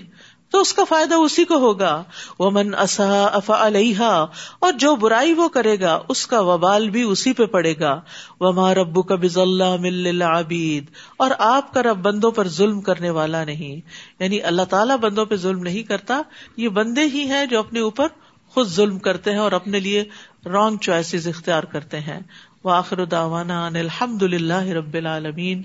تو 0.51 0.61
اس 0.61 0.73
کا 0.73 0.85
فائدہ 0.85 1.15
اسی 1.15 1.45
کو 1.45 1.55
ہوگا۔ 1.55 2.05
وہ 2.39 2.51
من 2.51 2.75
اصا 2.75 3.25
اف 3.25 3.51
علیہ 3.51 4.25
اور 4.59 4.73
جو 4.73 4.97
برائی 4.97 5.33
وہ 5.33 5.49
کرے 5.49 5.81
گا، 5.81 6.01
اس 6.09 6.27
کا 6.27 6.41
وبال 6.41 6.91
بھی 6.91 7.03
اسی 7.03 7.33
پہ 7.33 7.45
پڑے 7.45 7.75
گا۔ 7.81 8.01
وہ 8.41 8.53
ماں 8.53 8.75
ربو 8.75 9.03
کا 9.03 9.15
بز 9.15 9.39
اللہ 9.39 9.77
مل 9.77 10.23
عبید 10.23 10.85
اور 11.17 11.31
آپ 11.39 11.75
کا 11.75 11.83
رب 11.83 11.97
بندوں 11.97 12.31
پر 12.31 12.49
ظلم 12.49 12.81
کرنے 12.81 13.11
والا 13.11 13.45
نہیں۔ 13.45 13.81
یعنی 14.19 14.43
اللہ 14.43 14.63
تعالیٰ 14.63 14.97
بندوں 14.97 15.25
پہ 15.25 15.37
ظلم 15.37 15.63
نہیں 15.63 15.83
کرتا، 15.83 16.23
یہ 16.57 16.69
بندے 16.69 17.03
ہی 17.03 17.23
ہیں 17.23 17.47
جو 17.47 17.59
اپنے 17.59 17.81
اوپر 17.81 18.07
خود 18.49 18.67
ظلم 18.69 18.99
کرتے 18.99 19.31
ہیں 19.31 19.39
اور 19.39 19.53
اپنے 19.53 19.81
لیے 19.81 20.05
رانگ 20.47 20.77
چوائسیز 20.77 21.29
اختیار 21.29 21.63
کرتے 21.63 22.01
ہیں۔ 22.01 22.21
واخر 22.69 23.05
داوانا 23.05 23.67
الحمد 23.67 24.23
للہ 24.23 24.63
رب 24.63 24.95
العالمین۔ 24.95 25.63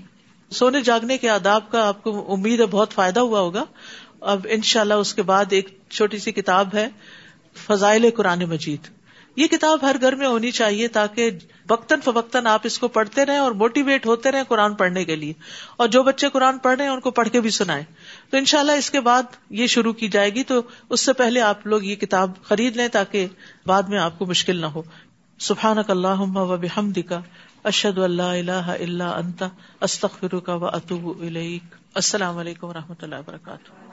سونے، 0.50 0.80
جاگنے 0.80 1.18
کے 1.18 1.28
آداب 1.28 1.70
کا 1.70 1.88
آپ 1.88 2.02
کو 2.02 2.32
امید 2.32 2.60
ہے، 2.60 2.66
بہت 2.66 2.92
فائدہ 2.92 3.20
ہوا 3.20 3.40
ہوگا۔ 3.40 3.64
اب 4.20 4.46
انشاءاللہ 4.50 4.94
اس 4.94 5.14
کے 5.14 5.22
بعد 5.22 5.44
ایک 5.50 5.68
چھوٹی 5.90 6.18
سی 6.18 6.32
کتاب 6.32 6.68
ہے، 6.74 6.88
فضائل 7.66 8.10
قرآن 8.16 8.38
مجید۔ 8.38 8.80
یہ 9.36 9.46
کتاب 9.46 9.78
ہر 9.82 9.96
گھر 10.00 10.14
میں 10.14 10.26
ہونی 10.26 10.50
چاہیے 10.50 10.88
تاکہ 10.88 11.30
وقتاً 11.70 12.00
فوقتاً 12.00 12.46
آپ 12.46 12.60
اس 12.64 12.78
کو 12.78 12.88
پڑھتے 12.88 13.26
رہیں 13.26 13.38
اور 13.38 13.52
موٹیویٹ 13.52 14.06
ہوتے 14.06 14.30
رہیں 14.30 14.42
قرآن 14.48 14.74
پڑھنے 14.74 15.04
کے 15.04 15.16
لیے۔ 15.16 15.32
اور 15.76 15.88
جو 15.88 16.02
بچے 16.02 16.28
قرآن 16.28 16.58
پڑھ 16.58 16.76
رہے 16.76 16.84
ہیں، 16.84 16.92
ان 16.92 17.00
کو 17.00 17.10
پڑھ 17.10 17.28
کے 17.28 17.40
بھی 17.40 17.50
سنائے 17.50 17.84
تو 18.30 18.36
انشاءاللہ 18.36 18.72
اس 18.72 18.90
کے 18.90 19.00
بعد 19.00 19.22
یہ 19.50 19.66
شروع 19.66 19.92
کی 19.92 20.08
جائے 20.08 20.34
گی۔ 20.34 20.44
تو 20.44 20.60
اس 20.90 21.00
سے 21.00 21.12
پہلے 21.12 21.40
آپ 21.40 21.66
لوگ 21.66 21.82
یہ 21.82 21.94
کتاب 21.94 22.30
خرید 22.42 22.76
لیں 22.76 22.88
تاکہ 22.88 23.26
بعد 23.66 23.82
میں 23.82 23.98
آپ 23.98 24.18
کو 24.18 24.26
مشکل 24.26 24.56
نہ 24.56 24.66
ہو۔ 24.66 24.82
سبحان 25.38 25.78
اللہ 25.88 26.20
و 26.36 26.56
بحمد 26.56 26.98
کا 27.08 27.20
اشد 27.64 27.98
اللہ 27.98 28.22
اللہ 28.22 28.70
اللہ 28.70 29.04
انتا 29.04 29.48
استخر 29.80 30.38
کا 30.38 30.54
و 30.54 30.66
اطوب 30.66 31.22
السلام 31.94 32.38
علیکم 32.38 32.66
و 32.66 32.72
رحمۃ 32.72 33.02
اللہ 33.02 33.16
وبرکاتہ 33.18 33.83